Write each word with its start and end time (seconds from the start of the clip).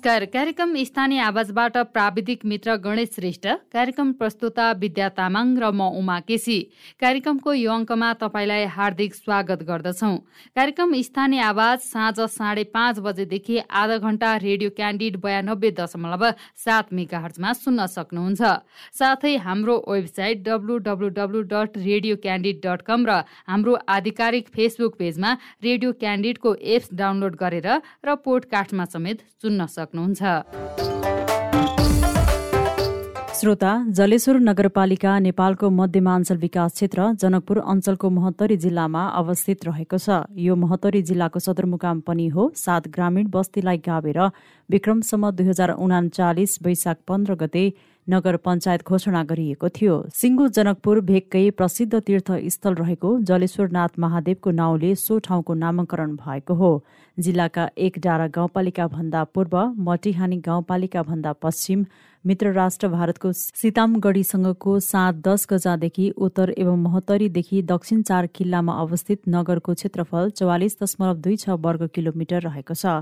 नमस्कार। 0.00 0.24
कार्यक्रम 0.32 0.72
स्थानीय 0.84 1.20
आवाजबाट 1.20 1.76
प्राविधिक 1.92 2.44
मित्र 2.48 2.74
गणेश 2.84 3.08
श्रेष्ठ। 3.14 3.46
कार्यक्रम 3.72 4.12
प्रस्तुता 4.16 4.70
विद्या 4.80 5.08
तामाङ 5.12 5.48
र 5.60 5.68
म 5.70 5.92
उमा 5.92 6.18
केसी। 6.24 6.56
कार्यक्रमको 7.00 7.52
यो 7.52 7.70
अङ्कमा 7.70 8.12
तपाईँलाई 8.16 8.64
हार्दिक 8.72 9.14
स्वागत 9.14 9.62
गर्दछौ। 9.68 10.16
कार्यक्रम 10.56 10.94
स्थानीय 11.04 11.40
आवाज 11.42 11.78
साँझ 11.84 12.16
साढे 12.32 12.64
पाँच 12.72 12.98
बजेदेखि 13.04 13.58
आधा 13.60 13.96
घण्टा 14.00 14.30
रेडियो 14.40 14.70
क्यान्डिड 14.72 15.20
बयानब्बे 15.20 15.70
दशमलव 15.76 16.24
सात 16.64 16.92
मेगा 16.96 17.18
हर्चमा 17.20 17.52
सुन्न 17.60 17.86
सक्नुहुन्छ। 17.92 18.40
साथै 18.96 19.36
हाम्रो 19.36 19.76
website 19.84 20.42
W 20.48 20.78
dot 21.44 21.76
radio 21.76 22.16
candid 22.24 22.56
dot 22.64 22.80
com 22.88 23.04
र 23.04 23.20
हाम्रो 23.52 23.76
आधिकारिक 23.98 24.48
फेसबुक 24.48 24.96
पेजमा 24.96 25.36
रेडियो 25.60 25.92
क्यान्डिडको 26.00 26.56
एप्स 26.56 26.88
डाउनलोड 26.96 27.36
गरेर 27.36 27.68
र 28.00 28.16
पोडकास्टमा 28.24 28.84
समेत 28.88 29.28
सुन्न 29.42 29.60
सक्नुहुन्छ। 29.66 29.88
श्रोता 33.34 33.84
जलेश्वर 33.88 34.38
नगरपालिका 34.38 35.18
नेपालको 35.18 35.70
मध्यमाञ्चल 35.70 36.36
विकास 36.36 36.72
क्षेत्र 36.72 37.12
जनकपुर 37.12 37.58
अञ्चलको 37.58 38.10
महोत्तरी 38.10 38.56
जिल्लामा 38.56 39.02
अवस्थित 39.06 39.64
रहेको 39.64 39.98
छ। 39.98 40.10
यो 40.36 40.56
महोत्तरी 40.56 41.02
जिल्लाको 41.02 41.38
सदरमुकाम 41.38 42.00
पनि 42.00 42.28
हो। 42.28 42.52
सात 42.56 42.88
ग्रामीण 42.88 43.26
बस्तीलाई 43.26 43.78
गावेर 43.78 44.20
विक्रमसम्म 44.70 45.30
दुई 45.30 45.46
हजार 45.46 45.70
उनाचालिस 45.70 46.62
वैशाख 46.62 46.96
पन्ध्र 47.08 47.34
गते 47.34 47.72
नगर 48.10 48.36
पञ्चायत 48.44 48.82
घोषणा 48.84 49.22
गरिएको 49.24 49.68
थियो। 49.70 49.96
सिङ्गो 50.14 50.46
जनकपुर 50.56 51.00
भेगकै 51.08 51.44
प्रसिद्ध 51.52 52.00
तीर्थस्थल 52.00 52.74
रहेको 52.74 53.10
जलेश्वरनाथ 53.28 53.98
महादेवको 53.98 54.50
नाउँले 54.50 54.94
सो 54.96 55.18
ठाउँको 55.20 55.54
नामाकरण 55.54 56.16
भएको 56.18 56.54
हो। 56.54 56.72
जिल्लाका 57.18 57.68
एक 57.78 57.98
डाँडा 57.98 58.26
गाउँपालिका 58.34 58.86
भन्दा 58.88 59.24
पूर्व 59.34 59.56
मटिहानी 59.88 60.36
गाउँपालिका 60.40 61.02
भन्दा 61.02 61.32
पश्चिम 61.42 61.84
मित्र 62.24 62.52
राष्ट्र 62.52 62.88
भारतको 62.88 63.32
सीतामगढीसँगको 63.32 64.78
सात 64.80 65.14
दस 65.26 65.46
गजादेखि 65.50 66.10
उत्तर 66.18 66.54
एवं 66.58 66.82
महोत्तरीदेखि 66.82 67.62
दक्षिण 67.64 68.02
चार 68.02 68.26
किल्लामा 68.34 68.72
अवस्थित 68.80 69.28
नगरको 69.28 69.74
क्षेत्रफल 69.74 70.30
चौवालिस 70.32 70.76
दशमलव 70.82 71.16
दुई 71.20 71.36
छ 71.36 71.56
वर्ग 71.60 71.88
किलोमिटर 71.94 72.42
रहेको 72.42 72.74
छ। 72.74 73.00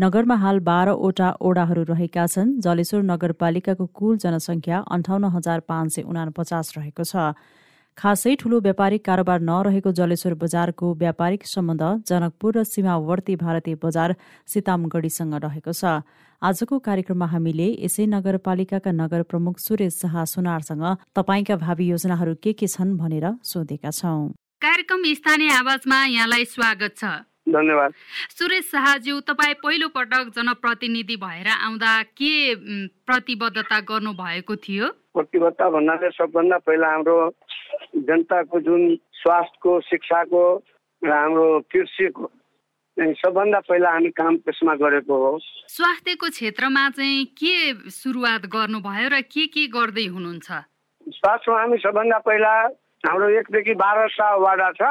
नगरमा 0.00 0.34
हाल 0.42 0.58
बाह्रवटा 0.66 1.28
ओडाहरू 1.46 1.82
रहेका 1.88 2.22
छन् 2.26 2.52
जलेश्वर 2.64 3.02
नगरपालिकाको 3.04 3.86
कुल 3.98 4.16
जनसङ्ख्या 4.22 4.78
अन्ठाउन्न 4.96 5.28
हजार 5.34 5.60
पाँच 5.68 5.92
सय 5.94 6.02
उनापचास 6.12 6.72
रहेको 6.76 7.04
छ। 7.04 7.24
खासै 7.98 8.34
ठूलो 8.40 8.60
व्यापारिक 8.62 9.04
कारोबार 9.04 9.44
नरहेको 9.50 9.92
जलेश्वर 10.00 10.34
बजारको 10.42 10.94
व्यापारिक 10.96 11.44
सम्बन्ध 11.46 11.84
जनकपुर 12.08 12.52
र 12.56 12.64
सीमावर्ती 12.64 13.36
भारतीय 13.44 13.76
बजार 13.84 14.16
सीतामगढीसँग 14.48 15.34
रहेको 15.44 15.72
छ। 15.76 15.84
आजको 16.42 16.78
कार्यक्रममा 16.80 17.26
हामीले 17.36 17.68
यसै 17.78 18.06
नगरपालिकाका 18.08 18.92
नगर 18.96 19.28
प्रमुख 19.28 19.58
सुरेश 19.60 20.00
शाह 20.00 20.24
सुनारसँग 20.32 20.84
तपाईँका 21.12 21.56
भावी 21.64 21.92
योजनाहरू 21.92 22.34
के 22.40 22.52
के 22.56 22.66
छन् 22.74 22.96
भनेर 22.96 23.26
सोधेका 23.44 23.90
छौं। 23.92 24.22
कार्यक्रम 24.64 25.10
स्थानीय 25.18 25.58
आवाजमा 25.58 25.98
यहाँलाई 26.10 26.44
स्वागत 26.56 26.96
छ। 26.96 27.18
धन्यवाद। 27.52 27.92
सुरेश 28.38 28.64
शाहज्यू 28.70 29.20
तपाईँ 29.28 29.54
पहिलो 29.62 29.88
पटक 29.90 30.32
जनप्रतिनिधि 30.36 31.16
भएर 31.16 31.48
आउँदा 31.48 31.92
के 32.16 32.34
प्रतिबद्धता 33.06 33.78
गर्नु 33.90 34.12
भएको 34.14 34.56
थियो? 34.56 34.86
प्रतिबद्धता 35.14 35.68
भन्नाले 35.70 36.10
सबभन्दा 36.10 36.58
पहिला 36.66 36.88
हाम्रो 36.90 37.16
जनताको 37.96 38.60
जुन 38.60 38.82
स्वास्थ्यको 39.20 39.80
शिक्षाको 39.90 40.42
र 41.02 41.10
हाम्रो 41.10 41.46
कृषिको 41.72 42.30
सबभन्दा 43.00 43.58
पहिला 43.64 43.90
हामी 43.90 44.10
काम 44.12 44.36
त्यसमा 44.44 44.74
गरेको 44.76 45.14
हो। 45.16 45.38
स्वास्थ्यको 45.72 46.28
क्षेत्रमा 46.28 46.88
चाहिँ 46.90 47.24
के 47.32 47.54
सुरुवात 47.90 48.46
गर्नुभयो 48.52 49.08
र 49.08 49.20
के 49.24 49.46
के 49.48 49.66
गर्दै 49.72 50.06
हुनुहुन्छ? 50.06 50.48
स्वास्थ्यमा 51.08 51.60
हामी 51.60 51.76
सबभन्दा 51.80 52.18
पहिला 52.28 52.52
हाम्रो 53.08 53.28
एकदेखि 53.40 53.74
बाह्रवटा 53.74 54.28
वाडा 54.36 54.70
छ। 54.76 54.82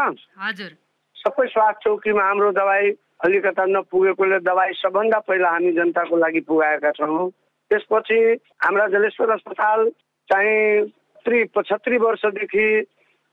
हजुर। 0.42 0.72
सबै 1.20 1.48
स्वास्थ्य 1.48 1.84
चौकीमा 1.84 2.24
हाम्रो 2.24 2.52
दबाई 2.56 2.92
अलिकता 3.26 3.66
नपुगेकोले 3.66 4.40
दबाई 4.40 4.74
सबभन्दा 4.82 5.20
पहिला 5.28 5.50
हामी 5.50 5.72
जनताको 5.78 6.18
लागि 6.18 6.42
पुगाएका 6.48 6.92
छौँ। 6.98 7.30
त्यसपछि 7.72 8.20
हाम्रा 8.64 8.88
जलेश्वर 8.96 9.30
अस्पताल 9.32 9.90
चाहिँ 10.30 10.86
त्रि 11.26 11.44
पचहत्तरी 11.56 11.98
वर्षदेखि 11.98 12.68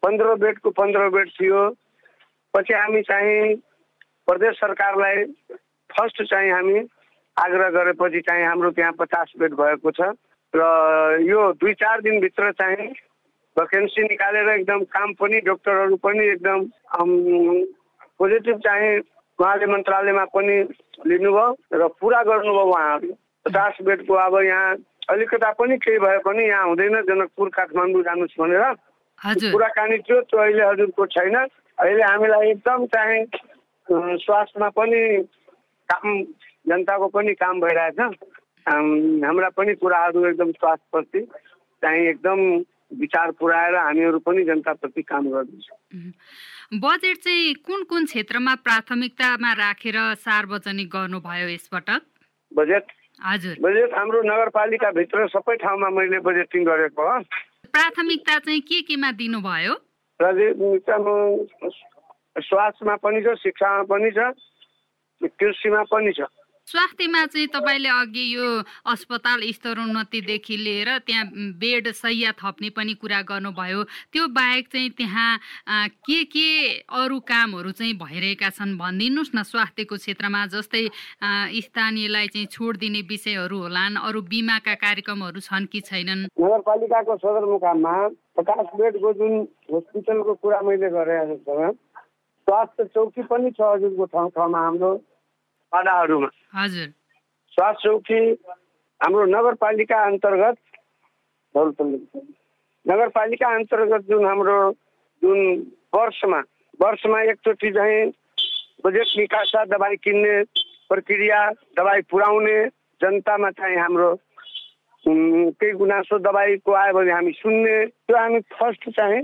पन्ध्र 0.02 0.34
बेडको 0.42 0.70
पन्ध्र 0.70 1.08
बेड 1.14 1.28
थियो। 1.38 1.62
पछि 2.54 2.74
हामी 2.74 3.02
चाहिँ 3.02 3.54
प्रदेश 4.28 4.54
सरकारलाई 4.56 5.24
फर्स्ट 5.90 6.22
चाहिँ 6.22 6.50
हामी 6.52 6.78
आग्रह 7.36 7.68
गरेपछि 7.70 8.20
चाहिँ 8.20 8.46
हाम्रो 8.46 8.70
त्यहाँ 8.70 8.92
पचास 9.00 9.32
बेड 9.38 9.54
भएको 9.54 9.90
छ। 9.90 10.12
र 10.54 10.62
यो 11.22 11.52
दुई 11.60 11.72
चार 11.74 12.00
दिनभित्र 12.00 12.52
चाहिँ 12.52 12.88
भ्याकेन्सी 13.56 14.02
निकालेर 14.02 14.48
एकदम 14.50 14.82
काम 14.92 15.12
पनि 15.20 15.40
डक्टरहरू 15.48 15.96
पनि 16.04 16.24
एकदम 16.28 16.60
पोजिटिभ 18.20 18.56
चाहिँ 18.66 18.98
उहाँले 19.38 19.66
मन्त्रालयमा 19.66 20.24
पनि 20.36 20.56
लिनुभयो 21.08 21.46
र 21.72 21.88
पुरा 22.00 22.22
गर्नुभयो 22.28 22.64
उहाँहरू 22.72 23.08
पचास 23.46 23.80
बेडको 23.86 24.14
अब 24.14 24.34
यहाँ 24.44 24.74
अलिकता 25.08 25.50
पनि 25.56 25.76
केही 25.80 25.98
भए 26.04 26.18
पनि 26.26 26.44
यहाँ 26.48 26.66
हुँदैन 26.66 27.00
जनकपुर 27.08 27.48
काठमाडौँ 27.56 28.02
जानुहोस् 28.02 28.38
भनेर। 28.40 28.64
कुराकानी 29.52 29.98
थियो 30.04 30.20
त्यो 30.28 30.40
अहिले 30.40 30.62
हजुरको 30.66 31.06
छैन। 31.16 31.36
अहिले 31.36 32.02
हामीलाई 32.02 32.50
एकदम 32.50 32.86
चाहिँ 32.92 33.24
स्वास्थ्यमा 34.20 34.68
पनि 34.76 35.00
काम 35.88 36.22
जनताको 36.68 37.08
पनि 37.08 37.32
काम 37.40 37.60
भइरहेछ। 37.60 38.00
हाम्रा 38.68 39.48
पनि 39.56 39.74
कुराहरू 39.80 40.26
एकदम 40.28 40.50
स्वास्थ्यप्रति 40.60 41.20
चाहिँ 41.82 42.06
एकदम 42.08 42.40
विचार 42.92 43.30
पुऱ्याएर 43.38 43.74
हामीहरू 43.76 44.18
पनि 44.18 44.44
जनताप्रति 44.44 45.02
काम 45.02 45.24
गर्दैछौँ। 45.30 45.78
बजेट 46.78 47.16
चाहिँ 47.16 47.54
कुन 47.66 47.82
कुन 47.90 48.04
क्षेत्रमा 48.04 48.54
प्राथमिकतामा 48.62 49.52
राखेर 49.52 49.98
सार्वजनिक 50.22 50.88
गर्नुभयो 50.90 51.48
यसपटक? 51.48 52.02
बजेट? 52.52 52.84
हजुर। 53.24 53.56
बजेट 53.60 53.94
हाम्रो 53.94 54.22
नगरपालिकाभित्र 54.22 55.26
सबै 55.34 55.56
ठाउँमा 55.56 55.88
मैले 55.90 56.18
बजेटिङ 56.20 56.64
गरेको 56.64 57.02
हो। 57.02 57.18
प्राथमिकता 57.72 58.38
चाहिँ 58.38 58.60
के 58.60 58.80
केमा 58.88 59.10
दिनुभयो? 59.18 59.74
स्वास्थ्यमा 62.36 62.96
पनि 63.02 63.20
छ 63.22 63.34
शिक्षामा 63.42 63.82
पनि 63.90 64.10
छ 64.10 64.18
कृषिमा 65.20 65.82
पनि 65.90 66.12
छ। 66.12 66.28
स्वास्थ्यमा 66.66 67.24
चाहिँ 67.30 67.46
तपाईँले 67.54 67.88
अघि 67.88 68.24
यो 68.34 68.46
अस्पताल 68.90 69.40
स्तरोन्नतिदेखि 69.54 70.56
लिएर 70.56 70.88
त्यहाँ 71.06 71.24
बेड 71.62 71.90
सैया 71.94 72.32
थप्ने 72.42 72.70
पनि 72.74 72.94
कुरा 72.98 73.20
गर्नुभयो। 73.22 73.82
त्यो 74.10 74.26
बाहेक 74.34 74.66
चाहिँ 74.74 74.90
त्यहाँ 74.98 75.38
के 76.02 76.18
के 76.26 76.48
अरू 76.82 77.18
कामहरू 77.22 77.70
चाहिँ 77.70 77.94
भइरहेका 78.02 78.50
छन् 78.50 78.74
भनिदिनुहोस् 78.82 79.34
न 79.36 79.42
स्वास्थ्यको 79.46 79.96
क्षेत्रमा 79.96 80.46
जस्तै 80.58 80.84
स्थानीयलाई 81.70 82.26
चाहिँ 82.34 82.46
छोड 82.50 82.76
दिने 82.82 83.00
विषयहरू 83.14 83.56
होलान् 83.62 84.02
अरू 84.02 84.20
बिमाका 84.26 84.74
कार्यक्रमहरू 84.74 85.40
छन् 85.46 85.70
कि 85.70 85.80
छैनन्? 85.86 86.26
नगरपालिकाको 86.34 87.16
सदरमुकाममा 87.22 87.96
पचास 88.34 88.68
बेडको 88.74 89.12
जुन 89.22 89.32
हस्पिटलको 89.70 90.34
कुरा 90.42 90.60
मैले 90.66 90.90
गरेँ 90.90 91.70
स्वास्थ्य 91.70 92.84
चौकी 92.94 93.22
पनि 93.30 93.50
छ 93.54 93.60
हजुरको 93.62 94.04
ठाउँ 94.10 94.30
ठाउँमा 94.34 94.58
हाम्रो। 94.58 94.90
पाडाहरूमा 95.72 96.28
हजुर। 96.54 96.88
स्वास्थ्य 97.52 97.88
चौकी 97.88 98.20
हाम्रो 99.00 99.24
नगरपालिका 99.26 99.98
अन्तर्गत 100.04 100.56
नगरपालिका 102.86 103.48
अन्तर्गत 103.54 104.02
जुन 104.08 104.26
हाम्रो 104.26 104.58
जुन 105.22 105.40
वर्षमा 105.94 106.40
वर्षमा 106.80 107.20
एकचोटि 107.22 107.70
चाहिँ 107.72 108.12
बजेट 108.84 109.08
निकास 109.18 109.52
दबाई 109.72 109.96
किन्ने 110.04 110.34
प्रक्रिया 110.88 111.40
दबाई 111.78 112.00
पुर्याउने 112.10 112.58
जनतामा 113.00 113.50
चाहिँ 113.50 113.76
हाम्रो 113.76 114.10
केही 115.04 115.72
गुनासो 115.72 116.18
दबाईको 116.18 116.72
आयो 116.72 116.92
भने 116.94 117.12
हामी 117.12 117.32
सुन्ने। 117.32 117.76
त्यो 117.86 118.16
हामी 118.16 118.40
फर्स्ट 118.54 118.88
चाहिँ 118.90 119.22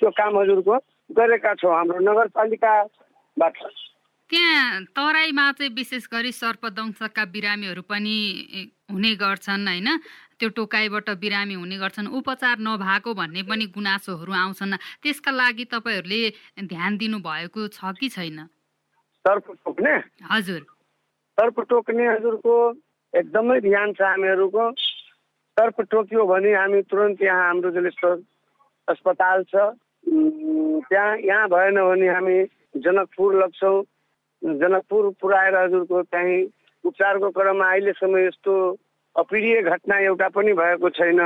त्यो 0.00 0.10
काम 0.16 0.38
हजुरको 0.38 0.76
गरेका 1.16 1.52
छौँ 1.60 1.74
हाम्रो 1.74 1.98
नगरपालिकाबाट। 2.08 3.56
त्यहाँ 4.30 4.94
तराईमा 4.94 5.44
चाहिँ 5.58 5.74
विशेष 5.74 6.06
गरी 6.06 6.32
सर्पदंशका 6.32 7.24
बिरामीहरू 7.34 7.82
पनि 7.82 8.16
हुने 8.86 9.14
गर्छन् 9.18 9.66
होइन? 9.66 9.88
त्यो 10.38 10.48
टोकाइबाट 10.54 11.10
बिरामी 11.18 11.54
हुने 11.54 11.76
गर्छन्। 11.82 12.06
उपचार 12.14 12.56
नभएको 12.62 13.10
भन्ने 13.14 13.42
पनि 13.42 13.66
गुनासोहरू 13.74 14.32
आउँछन्। 14.32 14.78
त्यसका 15.02 15.30
लागि 15.34 15.64
तपाईँहरूले 15.74 16.22
ध्यान 16.62 16.96
दिनुभएको 16.96 17.60
छ 17.74 17.90
कि 17.98 18.08
छैन? 18.08 18.46
सर्प 19.26 19.46
टोक्ने? 19.66 19.94
हजुर। 20.30 20.62
सर्प 21.38 21.60
टोक्ने 21.66 22.06
हजुरको 22.08 22.54
एकदमै 23.14 23.60
ध्यान 23.60 23.92
छ 23.98 24.00
हामीहरूको। 24.00 24.64
सर्प 25.58 25.76
टोक्यो 25.90 26.22
भने 26.24 26.54
हामी 26.54 26.80
तुरन्त 26.86 27.22
यहाँ 27.22 27.46
हाम्रो 27.46 27.70
जलेश्वर 27.74 28.14
अस्पताल 28.88 29.42
छ 29.50 29.74
त्यहाँ 30.06 31.16
यहाँ 31.18 31.48
भएन 31.50 31.76
भने 31.82 32.08
हामी 32.08 32.36
जनकपुर 32.78 33.30
लग्छौँ। 33.42 33.82
जनकपुर 34.42 35.10
पुऱ्याएर 35.20 35.56
हजुरको 35.56 36.02
चाहिँ 36.02 36.38
उपचारको 36.84 37.30
क्रममा 37.30 37.70
अहिलेसम्म 37.70 38.18
यस्तो 38.18 38.54
अप्रिय 39.16 39.62
घटना 39.62 39.98
एउटा 40.00 40.28
पनि 40.28 40.52
भएको 40.52 40.90
छैन। 40.90 41.20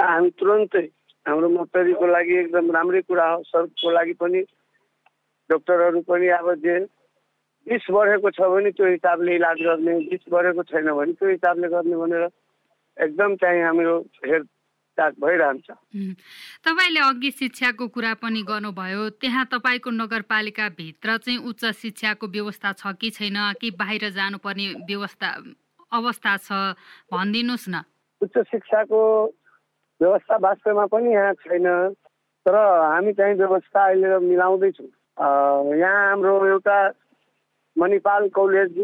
हामी 0.00 0.30
तुरन्तै 0.38 0.86
हाम्रो 1.26 1.48
मक्तरीको 1.48 2.06
लागि 2.06 2.34
एकदम 2.38 2.70
राम्रै 2.70 3.00
कुरा 3.00 3.26
हो 3.30 3.42
सबको 3.42 3.90
लागि 3.90 4.12
पनि 4.20 4.40
डक्टरहरू 5.50 6.00
पनि 6.08 6.28
अब 6.38 6.54
जे 6.64 6.78
बिस 7.66 7.86
बढेको 7.90 8.30
छ 8.30 8.48
भने 8.50 8.70
त्यो 8.70 8.86
हिसाबले 8.86 9.34
इलाज 9.34 9.62
गर्ने 9.62 9.94
बिस 10.10 10.24
बढेको 10.30 10.62
छैन 10.62 10.90
भने 10.92 11.12
त्यो 11.12 11.28
हिसाबले 11.28 11.68
गर्ने 11.68 11.96
भनेर 11.96 12.28
एकदम 12.96 13.36
चाहिँ 13.36 13.62
हाम्रो 13.62 13.94
भइरहन्छ। 14.94 15.70
तपाईँले 16.64 17.00
अघि 17.00 17.30
शिक्षाको 17.30 17.88
कुरा 17.88 18.12
पनि 18.22 18.42
गर्नुभयो 18.42 19.08
त्यहाँ 19.18 19.44
तपाईँको 19.52 19.90
नगरपालिकाभित्र 19.90 21.16
चाहिँ 21.18 21.38
उच्च 21.42 21.64
शिक्षाको 21.82 22.26
व्यवस्था 22.26 22.72
छ 22.72 22.94
कि 23.00 23.10
छैन 23.10 23.38
कि 23.60 23.70
बाहिर 23.74 24.10
जानुपर्ने 24.10 24.66
व्यवस्था 24.86 25.28
अवस्था 25.92 26.36
छ 26.36 26.48
भनिदिनुहोस् 27.12 27.68
न। 27.68 27.82
उच्च 28.22 28.38
शिक्षाको 28.38 29.00
व्यवस्था 30.00 30.36
वास्तवमा 30.36 30.86
पनि 30.86 31.12
यहाँ 31.12 31.34
छैन 31.42 31.66
तर 32.46 32.54
हामी 32.54 33.12
चाहिँ 33.12 33.34
व्यवस्था 33.34 33.80
अहिले 33.84 34.18
मिलाउँदैछौँ। 34.26 34.90
यहाँ 35.78 36.08
हाम्रो 36.08 36.34
एउटा 36.46 36.78
मणिपाल 37.76 38.28
कलेज 38.30 38.74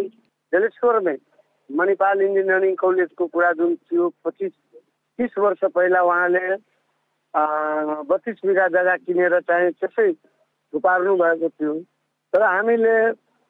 जलेश्वरमै 0.53 1.17
मणिपाल 1.71 2.21
इन्जिनियरिङ 2.23 2.75
कलेजको 2.75 3.27
कुरा 3.27 3.53
जुन 3.59 3.75
थियो 3.77 4.09
पच्चिस 4.25 4.53
तिस 5.21 5.37
वर्ष 5.39 5.61
पहिला 5.77 6.01
उहाँले 6.03 6.47
बत्तिस 8.09 8.39
बिघा 8.47 8.67
जग्गा 8.73 8.97
किनेर 9.05 9.39
चाहिँ 9.45 9.71
त्यसै 9.77 10.13
थुपार्नु 10.73 11.17
भएको 11.17 11.49
थियो। 11.49 11.75
तर 12.33 12.43
हामीले 12.43 12.97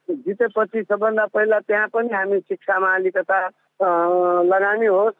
जितेपछि 0.08 0.82
सबभन्दा 0.82 1.24
पहिला 1.30 1.58
त्यहाँ 1.70 1.88
पनि 1.94 2.14
हामी 2.14 2.38
शिक्षामा 2.50 2.94
अलिकता 2.94 3.38
लगानी 4.50 4.86
होस्। 4.86 5.18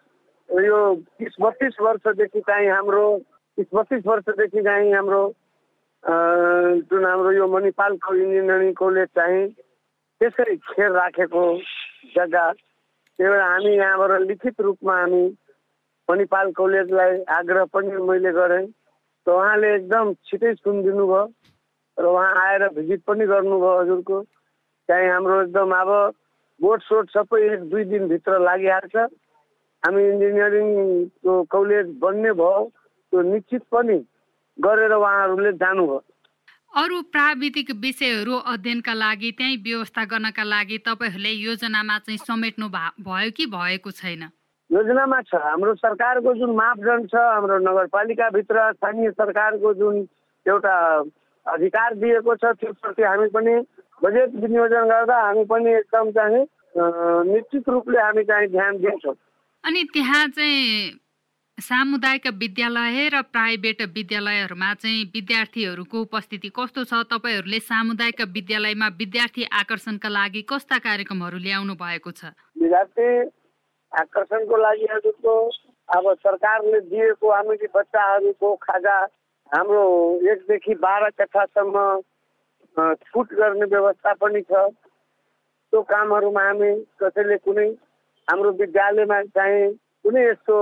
यो 0.48 0.78
तिस 1.18 1.34
बत्तिस 1.40 1.74
वर्षदेखि 1.80 2.40
चाहिँ 2.40 2.68
हाम्रो 2.68 3.06
तिस 3.58 3.66
बत्तिस 3.74 4.06
वर्षदेखि 4.06 4.62
चाहिँ 4.62 4.92
हाम्रो 4.92 5.22
जुन 6.90 7.04
हाम्रो 7.06 7.30
यो 7.32 7.46
मणिपालको 7.46 8.14
इन्जिनियरिङ 8.14 8.72
कलेज 8.74 9.08
चाहिँ 9.14 9.46
त्यसै 10.20 10.56
खेर 10.56 10.90
राखेको 10.90 11.44
जग्गा। 12.16 12.46
त्यही 12.52 13.30
भएर 13.30 13.40
हामी 13.40 13.72
यहाँबाट 13.76 14.20
लिखित 14.26 14.60
रूपमा 14.60 14.94
हामी 15.00 15.24
मणिपाल 16.10 16.50
कलेजलाई 16.58 17.22
आग्रह 17.38 17.64
पनि 17.70 18.02
मैले 18.10 18.32
गरेँ। 18.34 18.66
र 19.26 19.30
उहाँले 19.30 19.68
एकदम 19.74 20.12
छिटै 20.26 20.54
सुनिदिनु 20.58 21.06
भयो 21.06 21.24
र 21.98 22.04
उहाँ 22.10 22.32
आएर 22.42 22.62
भिजिट 22.74 23.00
पनि 23.06 23.26
गर्नुभयो 23.30 23.72
हजुरको। 23.80 24.16
त्यहाँ 24.88 25.10
हाम्रो 25.12 25.40
एकदम 25.42 25.70
अब 25.80 25.90
बोर्ड 26.60 26.82
सोट 26.82 27.10
सबै 27.10 27.40
एक 27.52 27.60
दुई 27.70 27.84
दिनभित्र 27.90 28.38
लागिहाल्छ। 28.40 28.96
हामी 29.82 30.02
इन्जिनियरिङको 30.08 31.34
कलेज 31.52 31.86
बन्ने 32.00 32.32
भयो। 32.40 32.64
त्यो 33.12 33.22
निश्चित 33.22 33.62
पनि 33.70 33.98
गरेर 34.58 34.92
उहाँहरूले 34.92 35.52
जानुभयो। 35.62 36.00
अरू 36.72 36.96
प्राविधिक 37.12 37.70
विषयहरू 37.82 38.34
अध्ययनका 38.46 38.94
लागि 38.94 39.30
त्यही 39.38 39.56
व्यवस्था 39.62 40.04
गर्नका 40.10 40.44
लागि 40.44 40.78
तपाईँहरूले 40.86 41.32
योजनामा 41.46 41.98
चाहिँ 41.98 42.18
समेट्नु 42.18 42.68
भयो 43.06 43.30
कि 43.36 43.46
भएको 43.46 43.90
छैन? 43.90 44.22
योजनामा 44.70 45.20
छ। 45.22 45.34
हाम्रो 45.34 45.74
सरकारको 45.74 46.34
जुन 46.34 46.50
मापदण्ड 46.56 47.08
छ 47.10 47.14
हाम्रो 47.14 47.58
नगरपालिकाभित्र 47.58 48.72
स्थानीय 48.72 49.10
सरकारको 49.10 49.74
जुन 49.74 49.96
एउटा 50.46 50.76
अधिकार 51.46 51.94
दिएको 51.96 52.34
छ 52.36 52.54
त्यसप्रति 52.60 53.02
हामी 53.02 53.28
पनि 53.34 53.54
बजेट 54.02 54.34
विनियोजन 54.42 54.84
गर्दा 54.88 55.16
हामी 55.26 55.44
पनि 55.44 55.70
एकदम 55.74 56.10
चाहिँ 56.16 56.44
निश्चित 57.28 57.68
रूपले 57.68 58.00
हामी 58.00 58.24
चाहिँ 58.24 58.48
ध्यान 58.48 58.76
दिन्छौँ। 58.78 59.14
अनि 59.64 59.84
त्यहाँ 59.92 60.26
चाहिँ 60.28 60.98
सामुदायिक 61.58 62.26
विद्यालय 62.40 63.08
र 63.12 63.20
प्राइभेट 63.34 63.82
विद्यालयहरूमा 63.94 64.72
चाहिँ 64.74 65.02
विद्यार्थीहरूको 65.14 66.00
उपस्थिति 66.00 66.48
कस्तो 66.56 66.84
छ? 66.84 67.02
तपाईँहरूले 67.10 67.58
सामुदायिक 67.60 68.20
विद्यालयमा 68.32 68.88
विद्यार्थी 68.96 69.44
आकर्षणका 69.60 70.08
लागि 70.08 70.42
कस्ता 70.48 70.78
कार्यक्रमहरू 70.78 71.38
ल्याउनु 71.38 71.74
भएको 71.74 72.10
छ? 72.12 72.32
विद्यार्थी 72.56 73.08
आकर्षणको 73.92 74.56
लागि 74.56 74.86
हजुरको 74.90 75.34
अब 75.88 76.12
सरकारले 76.14 76.80
दिएको 76.90 77.30
हामीले 77.32 77.66
बच्चाहरूको 77.74 78.54
खाजा 78.62 78.96
हाम्रो 79.52 79.82
एकदेखि 80.32 80.74
बाह्र 80.84 81.10
कक्षासम्म 81.18 81.76
छुट 83.02 83.32
गर्ने 83.34 83.66
व्यवस्था 83.66 84.12
पनि 84.20 84.40
छ। 84.42 84.52
त्यो 85.72 85.82
कामहरूमा 85.90 86.42
हामी 86.44 86.70
कसैले 87.02 87.36
कुनै 87.46 87.66
हाम्रो 88.28 88.50
विद्यालयमा 88.60 89.22
चाहिँ 89.36 89.72
कुनै 90.04 90.22
यस्तो 90.26 90.56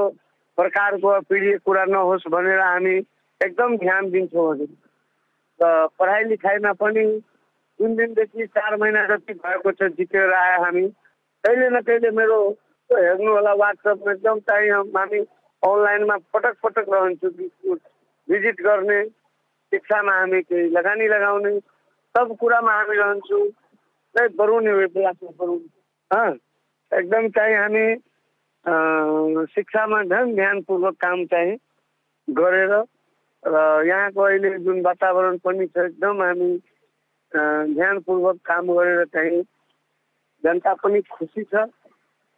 प्रकारको 0.58 1.08
अप्रिय 1.08 1.56
कुरा 1.64 1.84
नहोस् 1.84 2.28
भनेर 2.32 2.60
हामी 2.60 2.96
एकदम 3.40 3.76
ध्यान 3.76 4.10
दिन्छौँ 4.10 4.52
हजुर। 4.52 4.70
र 5.60 5.86
पढाइ 5.98 6.24
लेखाइमा 6.24 6.72
पनि 6.80 7.04
जुन 7.80 7.94
दिनदेखि 7.96 8.46
चार 8.46 8.76
महिना 8.76 9.04
जति 9.06 9.34
भएको 9.34 9.72
छ 9.72 9.90
जितेर 9.98 10.32
आए 10.34 10.56
हामी 10.64 10.86
कहिले 11.44 11.68
न 11.70 11.80
कहिले 11.88 12.10
मेरो 12.16 12.40
हेर्नु 12.90 13.30
होला 13.32 13.52
वाट्सएपमा 13.60 14.12
एकदम 14.12 14.38
चाहिँ 14.48 14.70
हामी 14.70 15.18
अनलाइनमा 15.62 16.16
पटक 16.34 16.56
पटक 16.64 16.86
रहन्छु 16.92 17.28
भिजिट 18.28 18.60
गर्ने 18.64 18.98
शिक्षामा 19.72 20.12
हामी 20.18 20.40
केही 20.42 20.68
लगानी 20.76 21.08
लगाउने 21.08 21.58
सब 22.14 22.36
कुरामा 22.40 22.72
हामी 22.72 22.96
रहन्छु। 22.96 23.38
बरुने 24.38 24.72
बेलामा 24.86 25.30
बरुने 25.38 26.28
एकदम 26.92 27.28
चाहिँ 27.36 27.56
हामी 27.56 27.86
शिक्षामा 29.52 30.02
झन् 30.04 30.34
ध्यानपूर्वक 30.34 30.94
काम 31.00 31.24
चाहिँ 31.32 31.56
गरेर 32.28 32.72
र 33.42 33.84
यहाँको 33.86 34.22
अहिले 34.22 34.50
जुन 34.64 34.80
वातावरण 34.82 35.36
पनि 35.44 35.66
छ 35.66 35.84
एकदम 35.84 36.22
हामी 36.22 36.50
ध्यानपूर्वक 37.76 38.36
काम 38.44 38.72
गरेर 38.72 39.04
चाहिँ 39.14 39.42
जनता 40.44 40.74
पनि 40.82 41.00
खुसी 41.12 41.42
छ। 41.44 41.68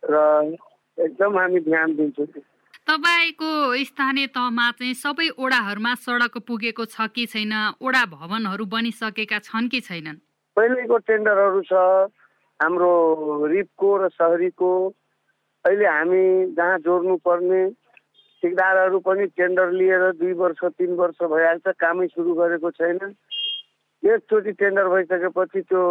र 0.04 0.56
एकदम 0.98 1.38
हामी 1.38 1.60
ध्यान 1.60 1.88
दिन्छौँ। 1.96 2.26
तपाईँको 2.88 3.50
स्थानीय 3.84 4.26
तहमा 4.34 4.70
चाहिँ 4.78 4.94
सबै 4.94 5.28
ओडाहरूमा 5.38 5.94
सडक 5.94 6.38
पुगेको 6.46 6.84
छ 6.84 7.06
कि 7.14 7.26
छैन? 7.26 7.52
ओडा 7.80 8.04
भवनहरू 8.10 8.64
बनिसकेका 8.66 9.38
छन् 9.38 9.68
कि 9.68 9.80
छैनन्? 9.80 10.18
पहिलेको 10.56 10.96
टेन्डरहरू 11.08 11.60
छ 11.68 11.72
हाम्रो 12.60 12.92
रिपको 13.46 13.90
र 13.96 14.08
सहरीको। 14.16 14.70
अहिले 15.64 15.86
हामी 15.86 16.24
जहाँ 16.56 16.78
जोड्नु 16.84 17.16
पर्ने 17.20 17.60
ठिकदारहरू 18.42 18.98
पनि 19.04 19.26
टेन्डर 19.36 19.70
लिएर 19.70 20.02
दुई 20.16 20.32
वर्ष 20.32 20.60
तिन 20.80 20.92
वर्ष 20.96 21.18
भइहाल्छ 21.20 21.66
कामै 21.76 22.06
सुरु 22.16 22.34
गरेको 22.34 22.70
छैन 22.70 22.98
एकचोटि 24.02 24.52
टेन्डर 24.56 24.88
भइसकेपछि 24.88 25.60
त्यो 25.60 25.82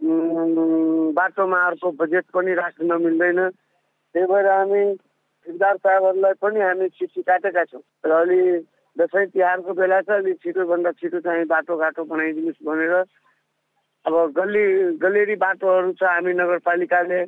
बाटोमा 0.00 1.60
अर्को 1.66 1.90
बजेट 2.00 2.24
पनि 2.34 2.54
राख्न 2.54 2.90
मिल्दैन। 3.02 3.38
त्यही 4.14 4.26
भएर 4.26 4.46
हामी 4.48 4.82
ठिकदार 5.46 5.76
साहबहरूलाई 5.76 6.34
पनि 6.40 6.60
हामी 6.60 6.88
चिठी 6.96 7.22
काटेका 7.22 7.64
छौँ। 7.64 7.82
र 8.04 8.10
अलि 8.10 8.40
दसैँ 8.96 9.26
तिहारको 9.32 9.72
बेला 9.76 10.00
छ 10.02 10.10
अलिक 10.20 10.36
छिटोभन्दा 10.42 10.90
छिटो 11.00 11.20
चाहिँ 11.20 11.44
बाटोघाटो 11.46 12.04
बनाइदिनुहोस् 12.04 12.64
भनेर। 12.64 12.94
अब 14.04 14.14
गल्ली 14.32 14.64
गलेरी 14.98 15.36
बाटोहरू 15.36 15.92
छ 15.92 16.02
हामी 16.02 16.32
नगरपालिकाले। 16.32 17.20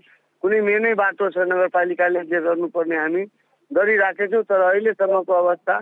कुनै 0.43 0.61
मेनै 0.61 0.93
बाटो 0.97 1.31
छ 1.31 1.45
नगरपालिकाले 1.45 2.21
जे 2.27 2.39
गर्नुपर्ने 2.41 2.97
हामी 2.97 3.23
गरिराखेछौँ 3.71 4.43
तर 4.49 4.61
अहिलेसम्मको 4.61 5.33
अवस्था 5.33 5.75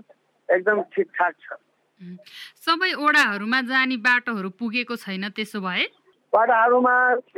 एकदम 0.48 0.82
ठिकठाक 0.94 1.34
छ। 1.38 1.48
सबै 2.66 2.92
ओडाहरूमा 2.98 3.60
जाने 3.70 3.96
बाटोहरू 4.04 4.50
पुगेको 4.58 4.96
छैन 4.96 5.28
त्यसो 5.36 5.60
भए? 5.60 5.84
वाडाहरूमा 6.32 6.94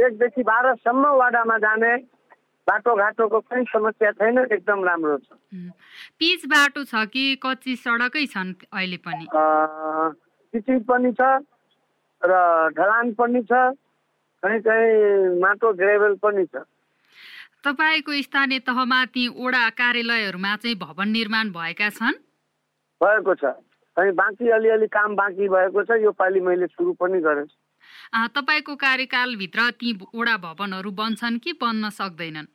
एकदेखि 0.06 0.42
बाह्रसम्म 0.42 1.04
वाडामा 1.20 1.56
जाने 1.64 1.92
बाटोघाटोको 2.66 3.38
कुनै 3.40 3.64
समस्या 3.72 4.10
छैन 4.18 4.38
एकदम 4.52 4.84
राम्रो 4.84 5.16
छ। 5.18 5.28
पिच 6.18 6.44
बाटो 6.52 6.84
छ 6.84 7.06
कि 7.12 7.24
कच्ची 7.42 7.76
सडकै 7.76 8.26
छन् 8.34 8.52
अहिले 8.68 8.98
पनि? 9.06 9.24
पिचिङ 10.54 10.78
पनि 10.90 11.12
छ 11.18 11.22
र 12.22 12.32
ढलान 12.76 13.12
पनि 13.18 13.42
छ 13.48 13.52
कहीँ 14.42 14.60
कहीँ 14.66 15.40
माटो 15.40 15.72
ग्रेभल 15.80 16.14
पनि 16.22 16.44
छ। 16.52 16.62
तपाईँको 17.64 18.12
स्थानीय 18.22 18.58
तहमा 18.68 19.04
ती 19.14 19.26
ओडा 19.32 19.64
कार्यालयहरूमा 19.80 20.54
चाहिँ 20.62 20.76
भवन 20.78 21.08
निर्माण 21.16 21.50
भएका 21.56 21.88
छन्? 21.98 22.16
भएको 23.00 23.34
छ। 23.34 23.44
अनि 23.96 24.10
बाँकी 24.20 24.50
अलिअलि 24.50 24.86
काम 24.92 25.16
बाँकी 25.16 25.48
भएको 25.48 25.82
छ 25.84 25.98
यो 26.02 26.10
पालि 26.14 26.40
मैले 26.40 26.66
सुरु 26.66 26.92
पनि 27.00 27.20
गरेँ 27.20 27.46
तपाईँको 28.34 28.74
कार्यकालभित्र 28.76 29.70
ती 29.80 29.88
ओडा 30.14 30.36
भवनहरू 30.36 30.90
बन्छन् 30.90 31.38
कि 31.38 31.52
बन्न 31.60 31.90
सक्दैनन्? 31.90 32.46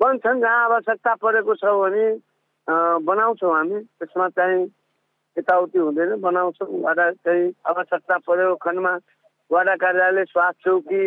बन्छन् 0.00 0.40
जहाँ 0.40 0.64
आवश्यकता 0.64 1.14
परेको 1.22 1.54
छ 1.54 1.64
भने 1.80 2.04
बनाउँछौँ 3.04 3.54
हामी। 3.54 3.78
त्यसमा 3.98 4.28
चाहिँ 4.36 4.64
यताउति 5.36 5.78
हुँदैन 5.78 6.20
बनाउँछौँ। 6.20 6.68
वाडा 6.82 7.10
चाहिँ 7.22 7.52
आवश्यकता 7.68 8.16
परेको 8.26 8.54
खण्डमा 8.64 8.94
वाडा 9.50 9.74
कार्यालय 9.82 10.24
स्वास्थ्य 10.24 10.62
चौकी 10.64 11.02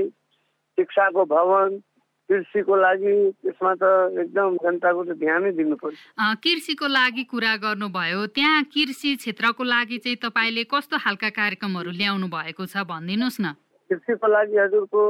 शिक्षाको 0.77 1.25
भवन 1.25 1.81
कृषिको 2.29 2.75
लागि 2.75 3.15
त्यसमा 3.43 3.73
त 3.75 3.83
एकदम 4.19 4.55
जनताको 4.63 5.01
त 5.03 5.11
ध्यानै 5.19 5.51
दिनु 5.59 5.75
पर्छ। 5.75 5.95
कृषिको 6.43 6.87
लागि 6.87 7.23
कुरा 7.29 7.55
गर्नुभयो। 7.63 8.25
त्यहाँ 8.35 8.63
कृषि 8.73 9.15
क्षेत्रको 9.21 9.63
लागि 9.63 9.97
चाहिँ 10.03 10.17
तपाईँले 10.23 10.63
कस्तो 10.71 10.97
खालका 11.03 11.29
कार्यक्रमहरू 11.29 11.91
ल्याउनु 11.91 12.27
भएको 12.27 12.65
छ 12.65 12.87
भनिदिनुहोस् 12.87 13.41
न। 13.41 13.53
कृषिको 13.93 14.27
लागि 14.27 14.57
हजुरको 14.57 15.03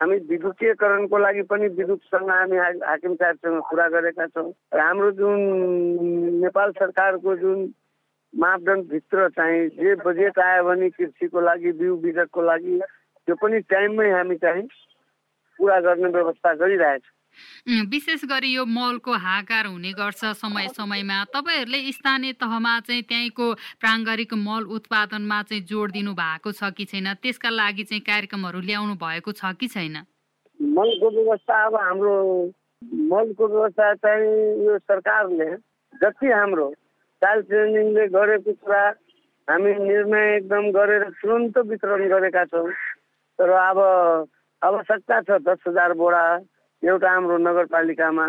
हामी 0.00 0.16
विद्युतीयकरणको 0.30 1.18
लागि 1.18 1.42
पनि 1.42 1.68
विद्युतसँग 1.68 2.30
हामी 2.30 2.56
हाकिम 2.56 3.14
साहबसँग 3.14 3.60
कुरा 3.70 3.88
गरेका 3.88 4.26
छौँ। 4.26 4.50
र 4.74 4.80
हाम्रो 4.80 5.10
जुन 5.18 5.40
नेपाल 6.42 6.72
सरकारको 6.72 7.36
जुन 7.36 7.58
मापदण्डभित्र 8.34 9.28
चाहिँ 9.38 9.68
जे 9.68 9.94
बजेट 10.04 10.38
आयो 10.38 10.64
भने 10.64 10.88
कृषिको 10.90 11.40
लागि 11.40 11.72
बिउ 11.78 11.96
बिजकको 11.96 12.42
लागि 12.42 12.78
त्यो 13.26 13.34
पनि 13.42 13.58
टाइममै 13.70 14.10
हामी 14.10 14.36
चाहिँ 14.36 14.66
पुरा 15.58 15.80
गर्ने 15.80 16.08
व्यवस्था 16.08 16.54
गरिरहेछौँ। 16.54 17.17
विशेष 17.90 18.24
गरी 18.24 18.52
यो 18.54 18.64
मलको 18.64 19.12
हाकार 19.12 19.66
हुने 19.66 19.92
गर्छ 19.92 20.24
समय 20.36 20.68
समयमा। 20.76 21.24
तपाईँहरूले 21.34 21.80
स्थानीय 21.92 22.32
तहमा 22.40 22.78
चाहिँ 22.80 23.02
त्यहीँको 23.02 23.52
प्राङ्गारिक 23.80 24.34
मल 24.34 24.64
उत्पादनमा 24.76 25.42
चाहिँ 25.42 25.62
जोड 25.64 25.92
दिनु 25.92 26.12
भएको 26.14 26.52
छ 26.52 26.70
कि 26.76 26.84
छैन? 26.84 27.14
त्यसका 27.22 27.50
लागि 27.50 27.84
चाहिँ 27.84 28.02
कार्यक्रमहरू 28.02 28.60
ल्याउनु 28.60 28.94
भएको 28.96 29.32
छ 29.32 29.52
कि 29.60 29.68
छैन? 29.68 29.96
मलको 30.60 31.10
व्यवस्था 31.10 31.64
अब 31.66 31.74
हाम्रो 31.76 32.14
मलको 32.84 33.46
व्यवस्था 33.48 33.94
चाहिँ 33.94 34.30
यो 34.66 34.78
सरकारले 34.78 35.50
जति 36.02 36.26
हाम्रो 36.30 36.70
चाइल्ड 37.22 37.46
ट्रेनिङले 37.46 38.06
गरेको 38.08 38.52
कुरा 38.52 38.82
हामी 39.48 39.72
निर्णय 39.74 40.36
एकदम 40.36 40.70
गरेर 40.72 41.02
तुरन्त 41.18 41.58
वितरण 41.68 42.08
गरेका 42.08 42.44
छौँ। 42.44 42.70
तर 43.38 43.50
अब 43.50 43.78
आवश्यकता 44.62 45.20
छ 45.22 45.38
दस 45.46 45.58
हजार 45.68 45.92
बोरा 45.94 46.22
एउटा 46.82 47.10
हाम्रो 47.10 47.36
नगरपालिकामा 47.38 48.26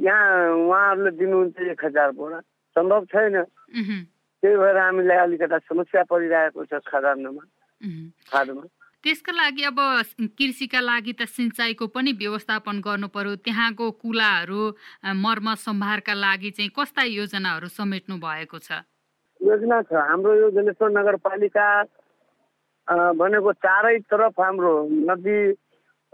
यहाँ 0.00 0.24
उहाँहरूले 0.66 1.10
दिनुहुन्छ 1.18 1.58
एक 1.72 1.84
हजार 1.84 2.10
बोरा। 2.18 2.40
सम्भव 2.76 3.04
छैन। 3.12 3.34
त्यही 4.42 4.56
भएर 4.56 4.76
हामीलाई 4.76 5.18
अलिकता 5.24 5.58
समस्या 5.68 6.02
परिरहेको 6.10 6.64
छ 6.64 6.80
खदानमा। 6.88 7.44
खादमा। 8.32 8.64
त्यसका 9.04 9.32
लागि 9.32 9.62
अब 9.68 9.78
कृषिका 10.40 10.80
लागि 10.80 11.12
त 11.12 11.28
सिँचाइको 11.28 11.86
पनि 11.92 12.12
व्यवस्थापन 12.18 12.80
गर्नु 12.80 13.08
पर्यो। 13.12 13.36
त्यहाँको 13.44 13.90
कुलाहरू 14.00 14.60
अ, 15.04 15.12
मर्मत 15.12 15.58
सम्भारका 15.60 16.14
लागि 16.16 16.50
चाहिँ 16.56 16.70
कस्ता 16.72 17.02
योजनाहरू 17.04 17.68
समेट्नु 17.68 18.16
भएको 18.16 18.58
छ? 18.58 18.82
योजना 19.40 19.82
छ। 19.84 19.92
हाम्रो 19.92 20.32
यो 20.34 20.50
जलेश्वर 20.56 20.90
नगरपालिका 20.98 21.68
भनेको 23.20 23.52
चारै 23.64 23.98
तरफ 24.08 24.40
हाम्रो 24.40 24.72
नदी 25.12 25.38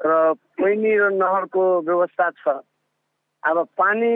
र 0.01 0.35
पैनी 0.57 0.93
र 0.99 1.11
नहरको 1.13 1.65
व्यवस्था 1.83 2.31
छ। 2.31 2.61
अब 3.43 3.57
पानी 3.79 4.13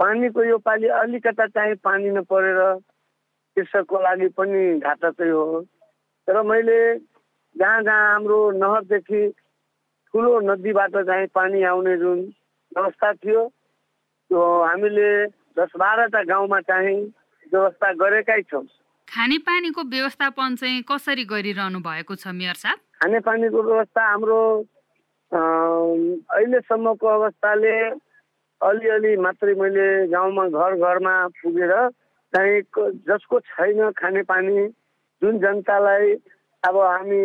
पानीको 0.00 0.44
यो 0.44 0.58
पालि 0.58 0.88
अलिकता 0.90 1.46
चाहिँ 1.46 1.74
पानी 1.84 2.10
नपरेर 2.18 2.60
कृषकको 3.56 4.00
लागि 4.02 4.28
पनि 4.34 4.62
घातकै 4.82 5.28
हो। 5.30 5.60
तर 6.28 6.42
मैले 6.42 6.78
जहाँ 7.56 7.82
जहाँ 7.82 8.12
हाम्रो 8.12 8.38
नहरदेखि 8.58 9.22
ठुलो 10.14 10.32
नदीबाट 10.50 10.96
चाहिँ 11.06 11.26
पानी 11.34 11.62
आउने 11.62 11.96
जुन 11.98 12.18
व्यवस्था 12.74 13.12
थियो 13.22 13.42
त्यो 14.30 14.42
हामीले 14.62 15.10
दस 15.58 15.70
बाह्रवटा 15.78 16.22
गाउँमा 16.26 16.60
चाहिँ 16.66 16.98
व्यवस्था 17.52 17.92
गरेकै 18.02 18.42
छौँ। 18.50 18.66
खानेपानीको 19.08 19.82
व्यवस्थापन 19.94 20.54
चाहिँ 20.58 20.82
कसरी 20.90 21.24
गरिरहनु 21.30 21.78
भएको 21.78 22.14
छ 22.18 22.34
मेयर 22.34 22.54
साहब? 22.58 22.78
खानेपानीको 22.98 23.62
व्यवस्था 23.62 24.02
हाम्रो 24.10 24.40
अहिलेसम्मको 25.34 27.06
अवस्थाले 27.08 27.74
अलिअलि 28.60 29.16
मात्रै 29.18 29.54
मैले 29.60 29.86
गाउँमा 30.08 30.44
घर 30.48 30.74
घरमा 30.78 31.14
पुगेर 31.42 31.72
चाहिँ 32.32 32.60
जसको 33.08 33.40
छैन 33.50 33.90
खानेपानी 33.98 34.66
जुन 35.22 35.38
जनतालाई 35.38 36.12
अब 36.62 36.76
हामी 36.78 37.22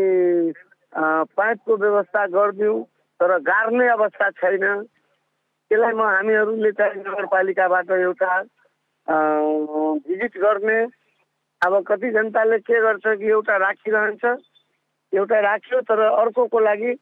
पाइपको 0.94 1.78
व्यवस्था 1.78 2.26
गरिदिउँ 2.34 2.84
तर 3.20 3.38
गार्ने 3.46 3.88
अवस्था 3.90 4.30
छैन। 4.42 4.66
त्यसलाई 5.72 5.94
म 5.94 6.02
हामीहरूले 6.02 6.72
चाहिँ 6.72 7.02
नगरपालिकाबाट 7.06 7.92
एउटा 7.92 8.34
भिजिट 10.08 10.38
गर्ने। 10.42 10.80
अब 11.62 11.74
कति 11.88 12.10
जनताले 12.12 12.58
के 12.66 12.82
गर्छ 12.82 13.06
कि 13.20 13.28
एउटा 13.30 13.56
राखिरहन्छ 13.58 14.24
एउटा 15.14 15.40
राख्यो 15.40 15.82
तर 15.86 16.00
अर्कोको 16.10 16.60
लागि 16.60 16.94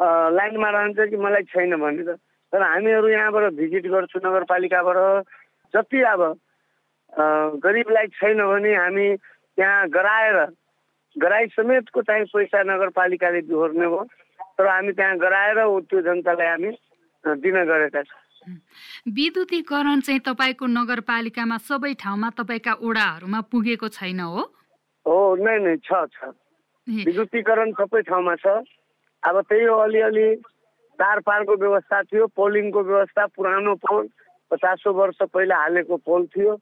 लाइनमा 0.00 0.68
रहन्छ 0.70 0.98
कि 1.10 1.16
मलाई 1.16 1.42
छैन 1.52 1.76
भनेर 1.76 2.14
तर 2.52 2.62
हामीहरू 2.62 3.08
यहाँबाट 3.08 3.52
भिजिट 3.54 3.86
गर्छु 3.86 4.18
नगरपालिकाबाट। 4.24 5.26
जति 5.74 6.00
अब 6.12 6.22
गरिबलाई 7.64 8.06
छैन 8.16 8.38
भने 8.46 8.74
हामी 8.74 9.06
त्यहाँ 9.16 9.88
गराएर 9.88 10.36
गराई 11.16 11.46
समेतको 11.50 12.02
चाहिँ 12.02 12.24
पैसा 12.30 12.62
नगरपालिकाले 12.62 13.40
बिहोर्ने 13.50 13.84
हो। 13.84 14.00
तर 14.58 14.66
हामी 14.66 14.92
त्यहाँ 14.92 15.16
गराएर 15.18 15.58
त्यो 15.90 16.00
जनतालाई 16.02 16.46
हामी 16.46 16.70
दिन 17.42 17.56
गरेका 17.68 18.02
छौँ। 18.02 18.22
विद्युतीकरण 19.12 20.00
चाहिँ 20.00 20.20
तपाईँको 20.24 20.66
नगरपालिकामा 20.66 21.56
सबै 21.58 21.92
ठाउँमा 22.00 22.28
तपाईँका 22.38 22.72
ओडाहरूमा 22.80 23.40
पुगेको 23.50 23.88
छैन 23.98 24.20
हो? 24.20 24.42
हो 25.06 25.16
नै 25.42 25.58
नै 25.58 25.76
छ 25.84 25.90
छ। 26.14 26.32
विद्युतीकरण 26.86 27.72
सबै 27.76 28.02
ठाउँमा 28.08 28.34
छ। 28.40 28.46
अब 29.22 29.40
त्यही 29.48 29.64
हो 29.64 29.76
अलिअलि 29.78 30.28
तार 30.98 31.18
पारको 31.26 31.54
व्यवस्था 31.56 32.02
थियो 32.02 32.26
पोलिङको 32.36 32.82
व्यवस्था 32.82 33.26
पुरानो 33.36 33.74
पोल 33.82 34.08
पचासौँ 34.50 34.94
वर्ष 34.94 35.18
पहिला 35.34 35.56
हालेको 35.56 35.96
पोल 36.06 36.26
थियो। 36.36 36.54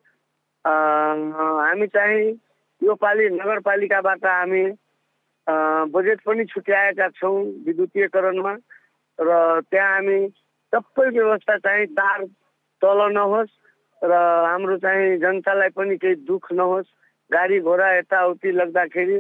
हामी 0.64 1.86
चाहिँ 1.86 2.24
यो 2.82 2.94
पालि 2.94 3.28
नगरपालिकाबाट 3.30 4.24
हामी 4.26 4.64
बजेट 5.94 6.20
पनि 6.26 6.44
छुट्याएका 6.44 7.08
छौँ 7.20 7.38
विद्युतीयकरणमा 7.66 8.52
र 9.18 9.28
त्यहाँ 9.70 9.92
हामी 9.94 10.18
सबै 10.72 11.08
व्यवस्था 11.08 11.56
चाहिँ 11.58 11.86
तार 11.94 12.24
तल 12.82 13.00
नहोस् 13.12 13.54
र 14.02 14.12
हाम्रो 14.46 14.76
चाहिँ 14.78 15.16
जनतालाई 15.18 15.68
पनि 15.76 15.96
केही 15.96 16.14
दुःख 16.26 16.52
नहोस्। 16.52 16.88
गाडी 17.30 17.58
घोडा 17.60 17.88
यताउति 17.96 18.50
लाग्दाखेरि 18.52 19.18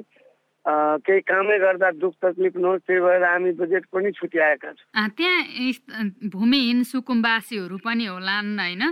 केही 0.66 1.20
कामै 1.22 1.58
गर्दा 1.62 1.90
दुःख 2.02 2.14
तकलिफ 2.24 2.56
नहोस् 2.58 2.82
त्यही 2.86 3.00
भएर 3.00 3.22
हामी 3.22 3.50
बजेट 3.54 3.84
पनि 3.92 4.10
छुट्याएका 4.18 4.70
छौँ। 4.72 5.08
त्यहाँ 5.14 6.30
भूमिहीन 6.34 6.82
सुकुम्बासीहरू 6.82 7.76
पनि 7.86 8.04
होलान् 8.10 8.58
होइन? 8.58 8.82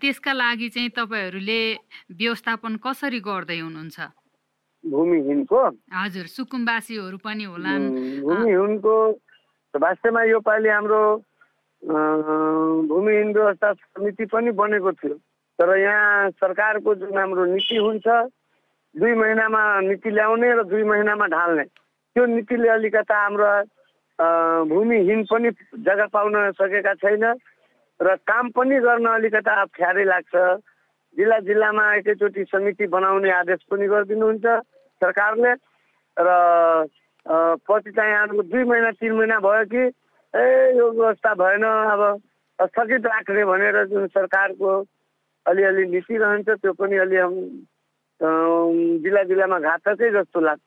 त्यसका 0.00 0.32
लागि 0.32 0.68
चाहिँ 0.72 0.90
तपाईँहरूले 0.96 1.60
व्यवस्थापन 2.16 2.72
कसरी 2.80 3.20
गर्दै 3.20 3.58
हुनुहुन्छ? 3.60 3.98
भूमिहीनको? 4.84 5.60
हजुर 5.92 6.26
सुकुम्बासीहरू 6.36 7.16
पनि 7.20 7.44
होलान्। 7.52 7.84
भूमिहीनको 8.24 8.94
वास्तवमा 9.74 10.22
यो 10.24 10.38
पालि 10.40 10.68
हाम्रो 10.72 11.02
भूमिहीन 11.84 13.28
व्यवस्था 13.36 13.72
समिति 13.72 14.24
पनि 14.32 14.50
बनेको 14.56 14.92
थियो। 14.92 15.16
तर 15.60 15.68
यहाँ 15.76 16.30
सरकारको 16.40 16.94
जुन 16.96 17.18
हाम्रो 17.18 17.44
नीति 17.52 17.76
हुन्छ 17.76 18.06
दुई 18.94 19.12
महिनामा 19.12 19.62
नीति 19.80 20.10
ल्याउने 20.10 20.48
र 20.54 20.62
दुई 20.70 20.82
महिनामा 20.82 21.26
ढाल्ने। 21.26 21.64
त्यो 21.64 22.24
नीतिले 22.26 22.68
अलिकता 22.68 23.16
हाम्रो 23.22 23.50
भूमिहीन 24.70 25.24
पनि 25.30 25.50
जग्गा 25.82 26.06
पाउन 26.14 26.34
सकेका 26.54 26.94
छैन 27.02 27.24
र 28.00 28.14
काम 28.22 28.50
पनि 28.54 28.78
गर्न 28.80 29.06
अलिकता 29.06 29.52
अप्ठ्यारै 29.62 30.04
लाग्छ। 30.04 30.34
जिल्ला 31.16 31.38
जिल्लामा 31.46 31.84
एकैचोटि 31.94 32.44
समिति 32.50 32.86
बनाउने 32.90 33.30
आदेश 33.30 33.60
पनि 33.70 33.86
गरिदिनुहुन्छ 33.86 34.46
सरकारले 35.02 35.52
र 36.16 36.28
पछि 37.66 37.90
चाहिँ 37.90 38.14
हाम्रो 38.14 38.42
दुई 38.50 38.64
महिना 38.70 38.90
तिन 38.98 39.12
महिना 39.18 39.38
भयो 39.42 39.64
कि 39.70 39.82
ए 40.34 40.46
यो 40.78 40.90
व्यवस्था 40.90 41.34
भएन 41.34 41.64
अब 41.64 42.02
स्थगित 42.58 43.06
राख्ने 43.06 43.44
भनेर 43.44 43.84
जुन 43.90 44.06
सरकारको 44.14 44.70
अलिअलि 45.46 45.84
नीति 45.94 46.16
रहन्छ 46.18 46.48
त्यो 46.62 46.72
पनि 46.78 46.96
अलि 47.06 47.16
जिल्ला 49.02 49.22
जिल्लामा 49.22 49.58
घातकै 49.58 50.10
जस्तो 50.10 50.40
लाग्छ। 50.40 50.62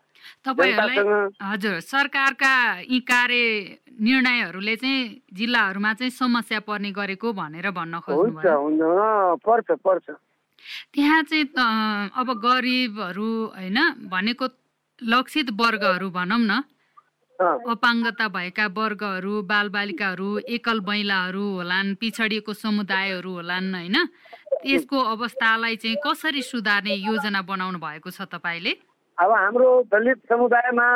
हजुर 1.41 1.79
सरकारका 1.79 2.53
यी 2.89 2.99
कार्य 2.99 3.41
निर्णयहरूले 4.01 4.75
चाहिँ 4.75 5.21
जिल्लाहरूमा 5.33 5.93
चाहिँ 5.93 6.11
समस्या 6.11 6.59
पर्ने 6.59 6.91
गरेको 6.91 7.33
भनेर 7.33 7.69
भन्न 7.71 7.95
अँ, 7.97 9.35
पर्छ 9.45 9.71
पर्छ। 9.71 10.09
त्यहाँ 10.93 11.21
चाहिँ 11.23 11.45
अब 12.17 12.27
गरिबहरू 12.45 13.29
होइन 13.55 13.77
भनेको 14.11 14.45
लक्षित 15.03 15.47
वर्गहरू 15.53 16.09
भनौँ 16.09 16.39
न 16.39 16.61
अपाङ्गता 17.38 18.27
भएका 18.34 18.65
वर्गहरू 18.74 19.41
बालबालिकाहरू 19.46 20.29
एकल 20.58 20.79
महिलाहरू 20.82 21.46
होलान् 21.58 21.94
पिछडिएको 22.01 22.53
समुदायहरू 22.53 23.32
होलान् 23.34 23.70
होइन? 23.75 23.98
यसको 24.65 24.98
अवस्थालाई 25.13 25.75
चाहिँ 25.77 25.98
कसरी 26.01 26.41
सुधार्ने 26.41 26.96
योजना 26.98 27.41
बनाउनु 27.46 27.77
भएको 27.77 28.10
छ 28.10 28.25
तपाईँले? 28.34 28.74
अब 29.17 29.32
हाम्रो 29.32 29.70
दलित 29.94 30.17
समुदायमा 30.25 30.89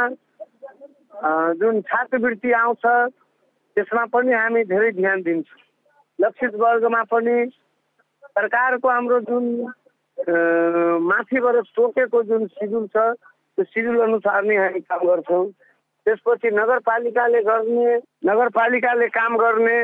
जुन 1.62 1.82
छात्रवृत्ति 1.86 2.52
आउँछ 2.58 2.86
त्यसमा 3.78 4.06
पनि 4.10 4.34
हामी 4.34 4.64
धेरै 4.66 4.92
ध्यान 4.98 5.22
दिन्छौँ। 5.22 5.62
लक्षित 6.20 6.54
वर्गमा 6.58 7.04
पनि 7.06 7.38
सरकारको 8.34 8.88
हाम्रो 8.90 9.20
जुन 9.30 9.46
माथिबाट 11.06 11.56
तोकेको 11.78 12.24
जुन 12.24 12.42
सिड्युल 12.58 12.88
छ 12.90 12.98
त्यो 12.98 13.64
सिड्युल 13.64 14.02
अनुसार 14.10 14.42
नै 14.44 14.58
हामी 14.58 14.80
काम 14.90 15.06
गर्छौँ। 15.06 15.46
त्यसपछि 16.06 16.50
नगरपालिकाले 16.58 17.42
गर्ने 17.50 17.96
नगरपालिकाले 18.26 19.08
काम 19.20 19.38
गर्ने 19.38 19.78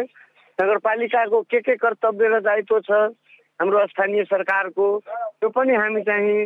नगरपालिकाको 0.58 1.42
के 1.52 1.60
के 1.62 1.76
कर्तव्य 1.78 2.28
र 2.28 2.40
दायित्व 2.42 2.80
छ 2.90 2.92
हाम्रो 3.60 3.86
स्थानीय 3.88 4.24
सरकारको 4.24 4.88
त्यो 5.42 5.50
पनि 5.50 5.74
हामी 5.76 6.02
चाहिँ 6.08 6.46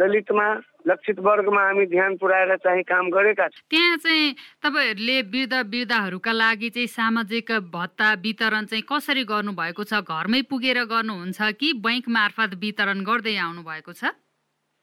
दलितमा 0.00 0.46
लक्षित 0.88 1.18
वर्गमा 1.24 1.62
हामी 1.64 1.86
ध्यान 1.86 2.16
पुऱ्याएर 2.20 2.56
चाहिँ 2.64 2.82
काम 2.84 3.08
गरेका 3.10 3.46
छौँ। 3.48 3.64
त्यहाँ 3.70 3.96
चाहिँ 3.96 4.34
तपाईँहरूले 4.64 5.16
वृद्ध 5.32 5.54
वृद्धाहरूका 5.72 6.32
लागि 6.32 6.68
चाहिँ 6.70 6.86
सामाजिक 6.88 7.52
भत्ता 7.72 8.12
वितरण 8.24 8.64
चाहिँ 8.72 8.84
कसरी 8.92 9.24
गर्नुभएको 9.24 9.84
छ? 9.84 10.04
घरमै 10.04 10.40
पुगेर 10.52 10.84
गर्नुहुन्छ 10.92 11.40
कि 11.60 11.72
बैङ्क 11.80 12.08
मार्फत 12.08 12.60
वितरण 12.60 13.04
गर्दै 13.08 13.36
आउनु 13.40 13.62
भएको 13.64 13.92
छ? 13.92 14.12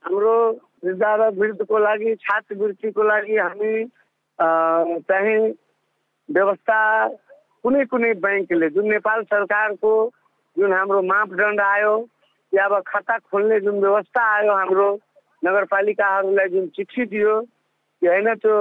हाम्रो 0.06 0.36
वृद्ध 0.82 1.03
र 1.03 1.29
वृद्धको 1.38 1.77
लागि 1.77 2.15
छात्रवृत्तिको 2.25 3.03
लागि 3.03 3.38
हामी 3.38 3.74
चाहिँ 4.39 5.38
व्यवस्था 6.29 6.79
कुनै 7.63 7.86
कुनै 7.86 8.13
ब्याङ्कले 8.22 8.70
जुन 8.70 8.86
नेपाल 8.89 9.24
सरकारको 9.24 9.94
जुन 10.58 10.74
हाम्रो 10.74 11.01
मापदण्ड 11.01 11.62
आयो 11.62 11.94
या 12.53 12.65
अब 12.65 12.82
खाता 12.88 13.17
खोल्ने 13.17 13.60
जुन 13.60 13.79
व्यवस्था 13.82 14.22
आयो 14.36 14.53
हाम्रो 14.53 14.88
नगरपालिकाहरूलाई 15.44 16.48
जुन 16.48 16.67
चिठी 16.75 17.06
दियो 17.06 17.41
कि 18.01 18.08
होइन 18.08 18.34
त्यो 18.36 18.58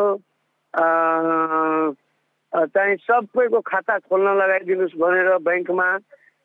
चाहिँ 2.72 2.96
सबैको 2.96 3.60
खाता 3.60 3.98
खोल्न 3.98 4.36
लगाइदिनुहोस् 4.38 4.96
भनेर 4.96 5.28
ब्याङ्कमा 5.44 5.88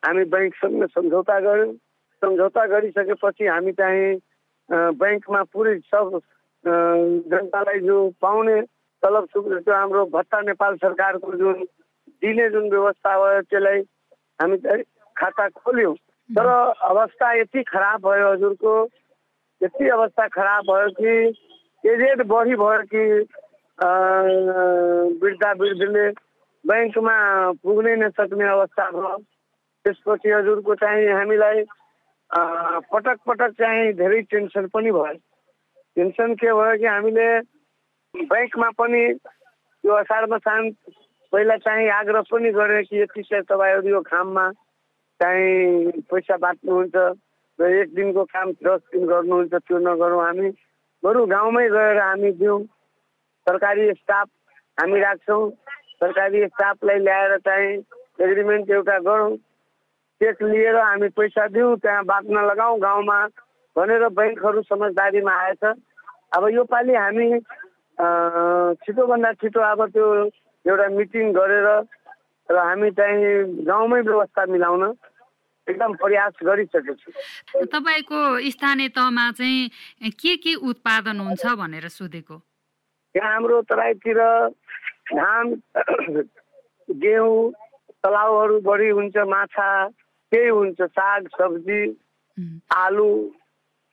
हामी 0.04 0.24
ब्याङ्कसँग 0.34 0.86
सम्झौता 0.86 1.40
गऱ्यौँ। 1.40 1.74
सम्झौता 2.22 2.66
गरिसकेपछि 2.66 3.48
हामी 3.48 3.72
चाहिँ 3.72 4.20
ब्याङ्कमा 5.00 5.42
पुरै 5.54 5.78
सब 5.88 6.20
जनतालाई 7.32 7.80
जो 7.80 7.98
पाउने 8.22 8.62
तलब 9.04 9.26
त्यो 9.34 9.74
हाम्रो 9.74 10.06
भत्ता 10.14 10.42
नेपाल 10.42 10.76
सरकारको 10.78 11.34
जुन 11.38 11.64
दिने 12.22 12.50
जुन 12.50 12.70
व्यवस्था 12.70 13.18
भयो 13.18 13.42
त्यसलाई 13.42 13.80
हामी 14.40 14.58
चाहिँ 14.64 14.84
खाता 15.16 15.48
खोल्यौँ। 15.50 15.96
तर 16.30 16.48
अवस्था 16.90 17.32
यति 17.34 17.64
खराब 17.70 18.00
भयो 18.08 18.32
हजुरको 18.32 18.74
यति 19.62 19.90
अवस्था 19.90 20.28
खराब 20.38 20.64
भयो 20.70 20.90
कि 21.00 21.14
एजेड 21.84 22.22
बढी 22.28 22.56
भयो 22.62 22.82
कि 22.94 23.04
वृद्धा 25.22 25.52
वृद्धले 25.60 26.08
ब्याङ्कमा 26.66 27.16
पुग्नै 27.64 27.96
नसक्ने 28.06 28.48
अवस्था 28.48 28.90
भयो। 28.92 29.18
त्यसपछि 29.86 30.30
हजुरको 30.30 30.76
चाहिँ 30.78 31.08
हामीलाई 31.10 31.64
पटक 32.94 33.18
पटक 33.28 33.52
चाहिँ 33.60 33.94
धेरै 33.98 34.22
टेन्सन 34.32 34.68
पनि 34.74 34.92
भयो। 34.92 35.14
टेन्सन 35.98 36.34
के 36.38 36.54
भयो 36.54 36.78
कि 36.78 36.86
हामीले 36.86 37.28
ब्याङ्कमा 38.16 38.70
पनि 38.78 39.04
यो 39.84 39.94
असारमा 39.96 40.38
शान्त 40.38 40.76
पहिला 41.34 41.56
चाहिँ 41.58 41.88
आग्रह 41.90 42.22
पनि 42.32 42.52
गरे 42.52 42.82
कि 42.84 43.02
यति 43.02 43.22
चाहिँ 43.24 43.44
तपाईँहरू 43.44 43.88
यो 43.90 44.02
खाममा 44.04 44.46
चाहिँ 45.20 46.02
पैसा 46.12 46.38
बाँच्नुहुन्छ 46.44 46.96
र 47.60 47.70
एक 47.80 47.94
दिनको 47.96 48.24
काम 48.26 48.52
दस 48.68 48.82
दिन 48.92 49.06
गर्नुहुन्छ 49.08 49.54
त्यो 49.54 49.78
नगरौँ 49.80 50.24
हामी। 50.24 50.50
बरु 51.04 51.26
गाउँमै 51.26 51.68
गएर 51.70 52.00
हामी 52.02 52.32
दिउँ। 52.36 52.60
सरकारी 53.48 53.92
स्टाफ 53.94 54.28
हामी 54.78 55.00
राख्छौँ। 55.00 55.50
सरकारी 56.02 56.46
स्टाफलाई 56.48 57.00
ल्याएर 57.00 57.38
चाहिँ 57.48 57.72
एग्रिमेन्ट 58.22 58.70
एउटा 58.72 58.98
गरौँ। 59.08 59.36
चेक 60.22 60.44
लिएर 60.44 60.76
हामी 60.76 61.10
पैसा 61.16 61.48
दिउँ 61.48 61.76
त्यहाँ 61.80 62.04
बाँच्न 62.06 62.46
लगाउँ 62.50 62.80
गाउँमा 62.80 63.20
भनेर 63.76 64.08
ब्याङ्कहरू 64.10 64.62
समझदारीमा 64.62 65.34
आएछ। 65.44 65.64
अब 66.36 66.48
योपालि 66.50 66.96
हामी 66.96 67.28
छिटोभन्दा 68.00 69.32
छिटो 69.42 69.60
अब 69.72 69.82
त्यो 69.92 70.08
एउटा 70.66 70.88
मिटिङ 70.98 71.32
गरेर 71.34 71.68
र 72.50 72.58
हामी 72.58 72.90
चाहिँ 72.92 73.64
गाउँमै 73.66 74.02
व्यवस्था 74.02 74.46
मिलाउन 74.52 74.84
एकदम 75.68 75.92
प्रयास 76.02 76.34
गरिसकेको 76.44 76.94
छु 77.00 77.66
तपाईँको 77.72 78.20
स्थानीय 78.52 78.90
तहमा 78.98 79.26
चाहिँ 79.38 80.12
के 80.22 80.36
के 80.44 80.54
उत्पादन 80.70 81.20
हुन्छ 81.20 81.46
भनेर 81.62 81.88
सोधेको? 81.88 82.36
यहाँ 83.16 83.32
हाम्रो 83.34 83.62
तराईतिर 83.70 84.20
धान 85.14 85.46
गेहूँ 86.90 87.52
तलाउहरू 88.04 88.60
बढी 88.66 88.90
हुन्छ 88.90 89.18
माछा 89.30 89.70
केही 90.32 90.50
हुन्छ 90.50 90.82
साग 90.82 91.28
सब्जी 91.38 91.82
आलु 92.74 93.10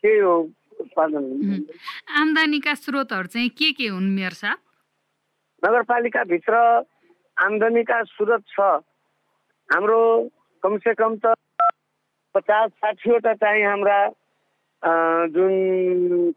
केही 0.02 0.18
हो। 0.18 0.37
उत्पादन 0.98 1.64
आम्दानीका 2.20 2.74
स्रोतहरू 2.74 3.26
चाहिँ 3.30 3.48
के 3.54 3.70
के 3.72 3.87
हुन् 3.87 4.11
मेयर 4.14 4.32
साहब? 4.34 4.58
नगरपालिकाभित्र 5.62 6.54
आम्दानीका 7.37 8.02
स्रोत 8.02 8.42
छ। 8.50 8.58
हाम्रो 9.68 10.02
कमसे 10.62 10.94
कम 10.98 11.14
त 11.22 11.34
पचास 12.34 12.70
साठीवटा 12.82 13.32
चाहिँ 13.34 13.64
हाम्रा 13.64 14.00
जुन 15.34 15.54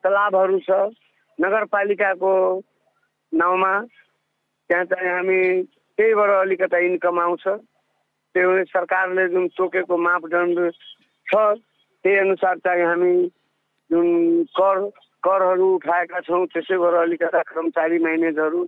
तलाबहरू 0.03 0.59
छ 0.61 0.69
नगरपालिकाको 1.39 2.33
नाउँमा 3.33 3.73
त्यहाँ 4.69 4.85
चाहिँ 4.85 5.09
हामी 5.09 5.41
त्यहीबाट 5.97 6.29
अलिकता 6.29 6.77
इन्कम 6.77 7.19
आउँछ। 7.19 7.45
त्यो 8.35 8.63
सरकारले 8.69 9.27
जुन 9.33 9.47
तोकेको 9.57 9.97
मापदण्ड 9.97 10.57
छ 11.27 11.33
त्यही 12.05 12.17
अनुसार 12.17 12.57
चाहिँ 12.65 12.85
हामी 12.85 13.13
जुन 13.91 14.43
कर 14.57 14.89
करहरू 15.23 15.67
उठाएका 15.75 16.19
छौँ 16.25 16.45
त्यसैबाट 16.47 16.93
अलिकता 17.01 17.41
कर्मचारी 17.51 17.97
म्यानेजहरू 17.99 18.63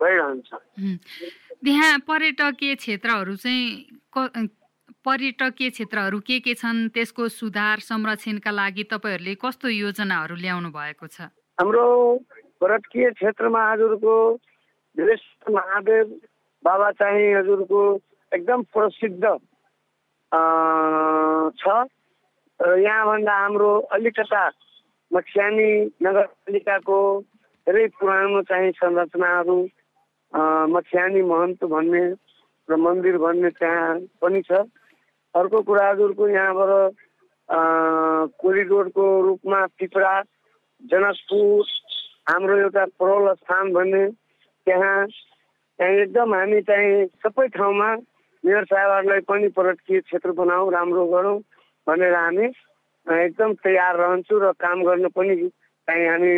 भइरहन्छ। 0.00 0.50
त्यहाँ 1.64 1.98
पर्यटकीय 2.06 2.74
क्षेत्रहरू 2.76 3.34
चाहिँ 3.36 4.46
पर्यटकीय 5.06 5.70
क्षेत्रहरू 5.70 6.18
के 6.20 6.38
के 6.40 6.54
छन्? 6.54 6.88
त्यसको 6.94 7.28
सुधार 7.28 7.78
संरक्षणका 7.80 8.50
लागि 8.50 8.84
तपाईँहरूले 8.92 9.34
कस्तो 9.40 9.68
योजनाहरू 9.68 10.34
ल्याउनु 10.36 10.70
भएको 10.70 11.06
छ? 11.06 11.32
हाम्रो 11.58 11.86
पर्यटकीय 12.60 13.10
क्षेत्रमा 13.16 13.62
हजुरको 13.72 14.14
महादेव 14.96 16.04
बाबा 16.64 16.90
चाहिँ 17.00 17.34
हजुरको 17.34 17.80
एकदम 18.32 18.62
प्रसिद्ध 18.74 19.24
छ। 21.56 21.64
यहाँभन्दा 22.60 23.32
हाम्रो 23.32 23.70
अलिकता 23.92 24.42
मक्स्यानी 25.10 25.70
नगरपालिकाको 26.02 26.98
धेरै 27.66 27.86
पुरानो 27.98 28.42
चाहिँ 28.50 28.72
संरचनाहरू 28.78 29.58
मक्स्यानी 30.74 31.22
महन्त 31.22 31.64
भन्ने 31.64 32.04
र 32.68 32.76
मन्दिर 32.76 33.16
भन्ने 33.18 33.50
त्यहाँ 33.58 33.98
पनि 34.22 34.42
छ। 34.42 34.66
अर्को 35.34 35.60
कुरा 35.62 35.88
हजुरको 35.88 36.28
यहाँबाट 36.28 36.94
कोरिडोरको 38.42 39.06
रूपमा 39.22 39.60
पिपरा 39.78 40.14
जनकपुर 40.82 41.64
हाम्रो 42.28 42.56
एउटा 42.58 42.84
परोल 42.98 43.32
स्थान 43.34 43.72
भन्ने 43.72 44.04
त्यहाँ 44.66 45.06
त्यहाँ 45.06 45.92
एकदम 46.02 46.34
हामी 46.34 46.60
चाहिँ 46.68 47.06
सबै 47.22 47.46
ठाउँमा 47.54 47.88
मेयर 48.44 48.64
साहेबहरूलाई 48.64 49.20
पनि 49.30 49.48
पर्यटकीय 49.56 50.00
क्षेत्र 50.00 50.30
बनाऊ 50.40 50.70
राम्रो 50.70 51.04
गरौँ 51.06 51.38
भनेर 51.86 52.14
हामी 52.14 52.46
एकदम 53.06 53.52
तयार 53.62 53.96
रहन्छु 53.96 54.38
र 54.38 54.50
काम 54.58 54.82
गर्न 54.84 55.08
पनि 55.14 55.36
चाहिँ 55.88 56.06
हामी 56.08 56.34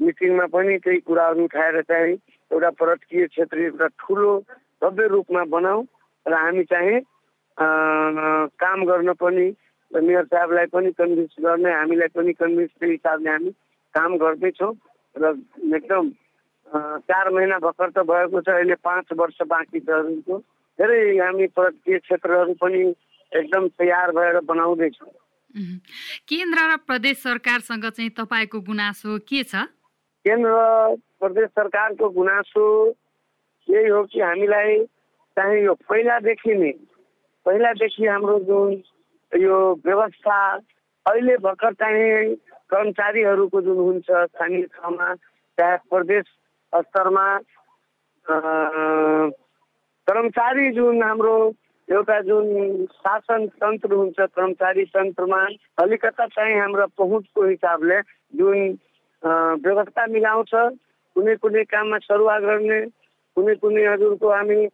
मिटिङमा 0.00 0.46
पनि 0.46 0.78
केही 0.78 0.98
कुराहरू 1.06 1.44
उठाएर 1.44 1.80
चाहिँ 1.82 2.14
एउटा 2.50 2.70
पर्यटकीय 2.70 3.26
क्षेत्र 3.26 3.58
एउटा 3.58 3.86
ठुलो 3.98 4.32
भव्य 4.82 5.06
रूपमा 5.08 5.44
बनाऊ 5.50 5.82
र 6.26 6.34
हामी 6.34 6.64
चाहिँ 6.70 7.00
काम 7.58 8.84
गर्न 8.86 9.12
पनि 9.18 9.46
मेयर 9.90 10.24
साहबलाई 10.24 10.66
पनि 10.74 10.90
कन्भिन्स 10.98 11.34
गर्ने 11.40 11.72
हामीलाई 11.72 12.08
पनि 12.14 12.32
कन्भिन्स 12.32 12.70
त्यो 12.78 12.90
हिसाबले 12.90 13.30
हामी 13.30 13.50
काम 13.94 14.16
गर्दैछौँ 14.18 14.72
र 15.16 15.34
एकदम 15.74 16.10
चार 17.10 17.30
महिना 17.30 17.58
भर्खर 17.58 17.90
त 17.90 18.06
भएको 18.06 18.40
छ 18.40 18.48
अहिले 18.54 18.74
पाँच 18.86 19.12
वर्ष 19.18 19.42
बाँकी 19.50 19.80
छ 19.80 20.38
धेरै 20.78 21.02
हामी 21.18 21.46
पर्यटकीय 21.58 21.98
क्षेत्रहरू 21.98 22.54
पनि 22.62 22.82
एकदम 23.32 23.68
तयार 23.78 24.10
भएर 24.12 24.40
बनाउँदैछौँ। 24.46 25.23
केन्द्र 26.28 26.58
र 26.72 26.76
प्रदेश 26.86 27.16
सरकारसँग 27.22 27.84
चाहिँ 27.86 28.10
तपाईँको 28.10 28.60
गुनासो 28.60 29.18
के 29.18 29.42
छ? 29.42 29.54
केन्द्र 30.24 30.50
प्रदेश 31.20 31.48
सरकारको 31.48 32.08
गुनासो 32.10 32.66
यही 33.68 33.88
हो 33.88 34.02
कि 34.04 34.20
हामीलाई 34.20 34.78
चाहिँ 35.36 35.62
यो 35.64 35.74
पहिलादेखि 35.88 36.54
नै 36.54 36.70
पहिलादेखि 37.46 38.06
हाम्रो 38.06 38.38
जुन 38.40 38.82
यो 39.32 39.56
व्यवस्था 39.84 40.38
अहिले 41.06 41.36
भर्खर 41.36 41.72
चाहिँ 41.72 42.34
कर्मचारीहरूको 42.70 43.60
जुन 43.60 43.76
हुन्छ 43.76 44.06
स्थानीय 44.10 44.62
ठाउँमा 44.74 45.14
चाहे 45.58 45.76
प्रदेश 45.90 46.24
स्तरमा 46.74 47.26
कर्मचारी 50.06 50.70
जुन 50.70 51.02
हाम्रो 51.02 51.36
एउटा 51.88 52.20
जुन 52.26 52.86
शासन 52.86 53.46
तन्त्र 53.60 53.92
हुन्छ 53.94 54.20
कर्मचारी 54.20 54.84
तन्त्रमा 54.94 55.40
अलिकता 55.82 56.26
चाहिँ 56.26 56.54
हाम्रो 56.58 56.86
पहुँचको 56.96 57.44
हिसाबले 57.48 58.00
जुन 58.40 58.58
व्यवस्था 59.64 60.06
मिलाउँछ 60.14 60.52
कुनै 61.16 61.34
कुनै 61.44 61.64
काममा 61.68 61.98
सरुवा 62.08 62.38
गर्ने 62.40 62.80
कुनै 63.36 63.54
कुनै 63.60 63.84
हजुरको 63.84 64.28
हामी 64.32 64.66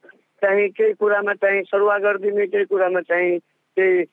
चाहिँ 0.43 0.69
केही 0.79 0.93
कुरामा 1.03 1.35
चाहिँ 1.43 1.63
सरुवा 1.67 1.99
गरिदिने 2.07 2.47
केही 2.47 2.65
कुरामा 2.71 3.01
चाहिँ 3.11 3.39
केही 3.77 4.05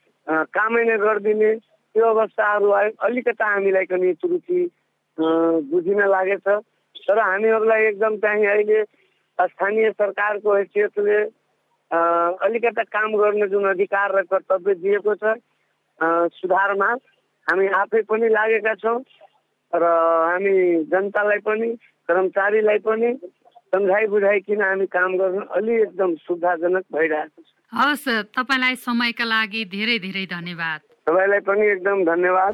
कामै 0.58 0.84
नै 0.90 0.98
गरिदिने 1.06 1.54
त्यो 1.56 2.06
अवस्थाहरू 2.06 2.70
अलिकता 3.08 3.46
हामीलाई 3.54 3.86
पनि 3.94 4.14
त्रुटि 4.22 4.60
बुझिन 5.72 6.02
लागेछ। 6.14 6.48
तर 7.08 7.20
हामीहरूलाई 7.20 7.86
एकदम 7.86 8.18
चाहिँ 8.26 8.46
अहिले 8.48 8.84
स्थानीय 9.40 9.92
सरकारको 9.92 10.54
हैसियतले 10.56 11.20
अलिकता 11.92 12.84
काम 12.84 13.16
गर्ने 13.18 13.48
जुन 13.48 13.66
अधिकार 13.70 14.16
र 14.18 14.22
कर्तव्य 14.32 14.74
दिएको 14.84 15.14
छ 15.16 15.36
सुधारमा 16.36 16.90
हामी 17.48 17.68
आफै 17.82 18.02
पनि 18.10 18.28
लागेका 18.30 18.74
छौँ 18.84 19.00
र 19.74 19.84
हामी 19.84 20.56
जनतालाई 20.92 21.40
पनि 21.48 21.70
कर्मचारीलाई 22.08 22.80
पनि 22.88 23.12
सम्झाइ 23.76 24.06
बुझाइकन 24.08 24.62
हामी 24.62 24.86
काम 24.88 25.18
गर्न 25.18 25.40
अलि 25.58 25.74
एकदम 25.82 26.16
सुविधाजनक 26.24 26.84
भइरहेको 26.96 27.42
छ। 27.42 27.50
हवस् 27.72 28.08
तपाईँलाई 28.36 28.76
समयका 28.80 29.26
लागि 29.26 29.64
धेरै 29.76 29.98
धेरै 30.00 30.26
धन्यवाद। 30.32 30.80
तपाईँलाई 31.08 31.40
पनि 31.48 31.66
एकदम 31.72 32.04
धन्यवाद। 32.06 32.54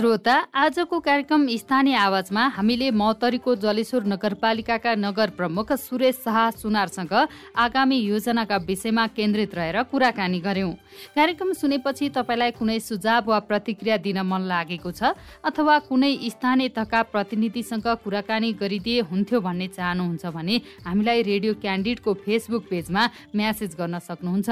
श्रोता 0.00 0.34
आजको 0.56 0.98
कार्यक्रम 0.98 1.46
स्थानीय 1.52 1.94
आवाजमा 1.94 2.42
हामीले 2.48 2.90
मौतरीको 2.90 3.54
जलेश्वर 3.54 4.04
नगरपालिकाका 4.08 4.94
नगर 4.96 5.30
प्रमुख 5.36 5.72
सुरेश 5.78 6.14
शाह 6.16 6.38
सुनारसँग 6.52 7.12
आगामी 7.60 7.98
योजनाका 7.98 8.56
विषयमा 8.64 9.06
केन्द्रित 9.08 9.54
रहेर 9.54 9.82
कुराकानी 9.90 10.40
गर्यौं। 10.40 10.72
कार्यक्रम 11.16 11.52
सुनेपछि 11.52 12.08
तपाईँलाई 12.16 12.50
कुनै 12.52 12.78
सुझाव 12.80 13.28
वा 13.28 13.38
प्रतिक्रिया 13.50 13.96
दिन 13.98 14.20
मन 14.24 14.46
लागेको 14.48 14.92
छ 14.92 15.12
अथवा 15.44 15.78
कुनै 15.90 16.12
स्थानीय 16.30 16.68
तहका 16.70 17.02
प्रतिनिधिसँग 17.12 17.88
कुराकानी 18.04 18.52
गरिदिए 18.56 19.00
हुन्थ्यो 19.12 19.40
भन्ने 19.40 19.68
चाहनुहुन्छ 19.68 20.32
भने 20.32 20.56
हामीलाई 20.86 21.22
रेडियो 21.28 21.54
क्यान्डिडको 21.60 22.14
फेसबुक 22.24 22.64
पेजमा 22.70 23.04
म्यासेज 23.36 23.76
गर्न 23.76 23.98
सक्नुहुन्छ। 24.00 24.48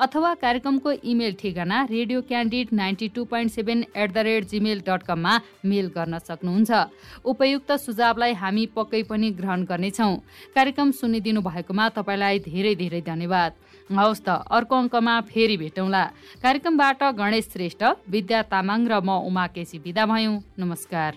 अथवा 0.00 0.34
कार्यक्रमको 0.42 0.90
इमेल 1.06 1.38
ठेगाना 1.38 1.86
radio 1.94 2.20
candid 2.28 2.76
ninety 2.82 3.08
two 3.14 3.24
point 3.30 3.52
seven 3.52 3.86
at 3.94 4.12
the 4.12 4.28
rate 4.30 4.50
Gmail 4.50 4.86
dot 4.88 5.02
कममा 5.04 5.34
मेल 5.68 5.86
गर्न 5.92 6.18
सक्नुहुन्छ। 6.18 6.70
उपयुक्त 7.28 7.70
सुझावलाई 7.84 8.32
हामी 8.40 8.64
पक्कै 8.72 9.02
पनि 9.04 9.28
ग्रहण 9.36 9.60
गर्नेछौँ। 9.68 10.16
कार्यक्रम 10.56 10.88
सुनिदिनु 10.96 11.40
भएकोमा 11.44 11.84
तपाईँलाई 11.96 12.38
धेरै 12.48 12.74
धेरै 12.74 13.00
धन्यवाद। 13.04 13.52
हवस् 13.90 14.24
त 14.26 14.28
अर्को 14.48 14.74
अङ्कमा 14.76 15.14
फेरि 15.28 15.56
भेटौँला। 15.56 16.04
कार्यक्रमबाट 16.44 17.00
गणेश 17.20 17.44
श्रेष्ठ 17.52 17.82
विद्या 18.08 18.40
तामाङ 18.52 18.80
र 18.88 19.00
म 19.00 19.20
उमा 19.28 19.46
केसी 19.52 19.78
बिदा 19.84 20.04
भयौँ। 20.04 20.36
नमस्कार। 20.58 21.12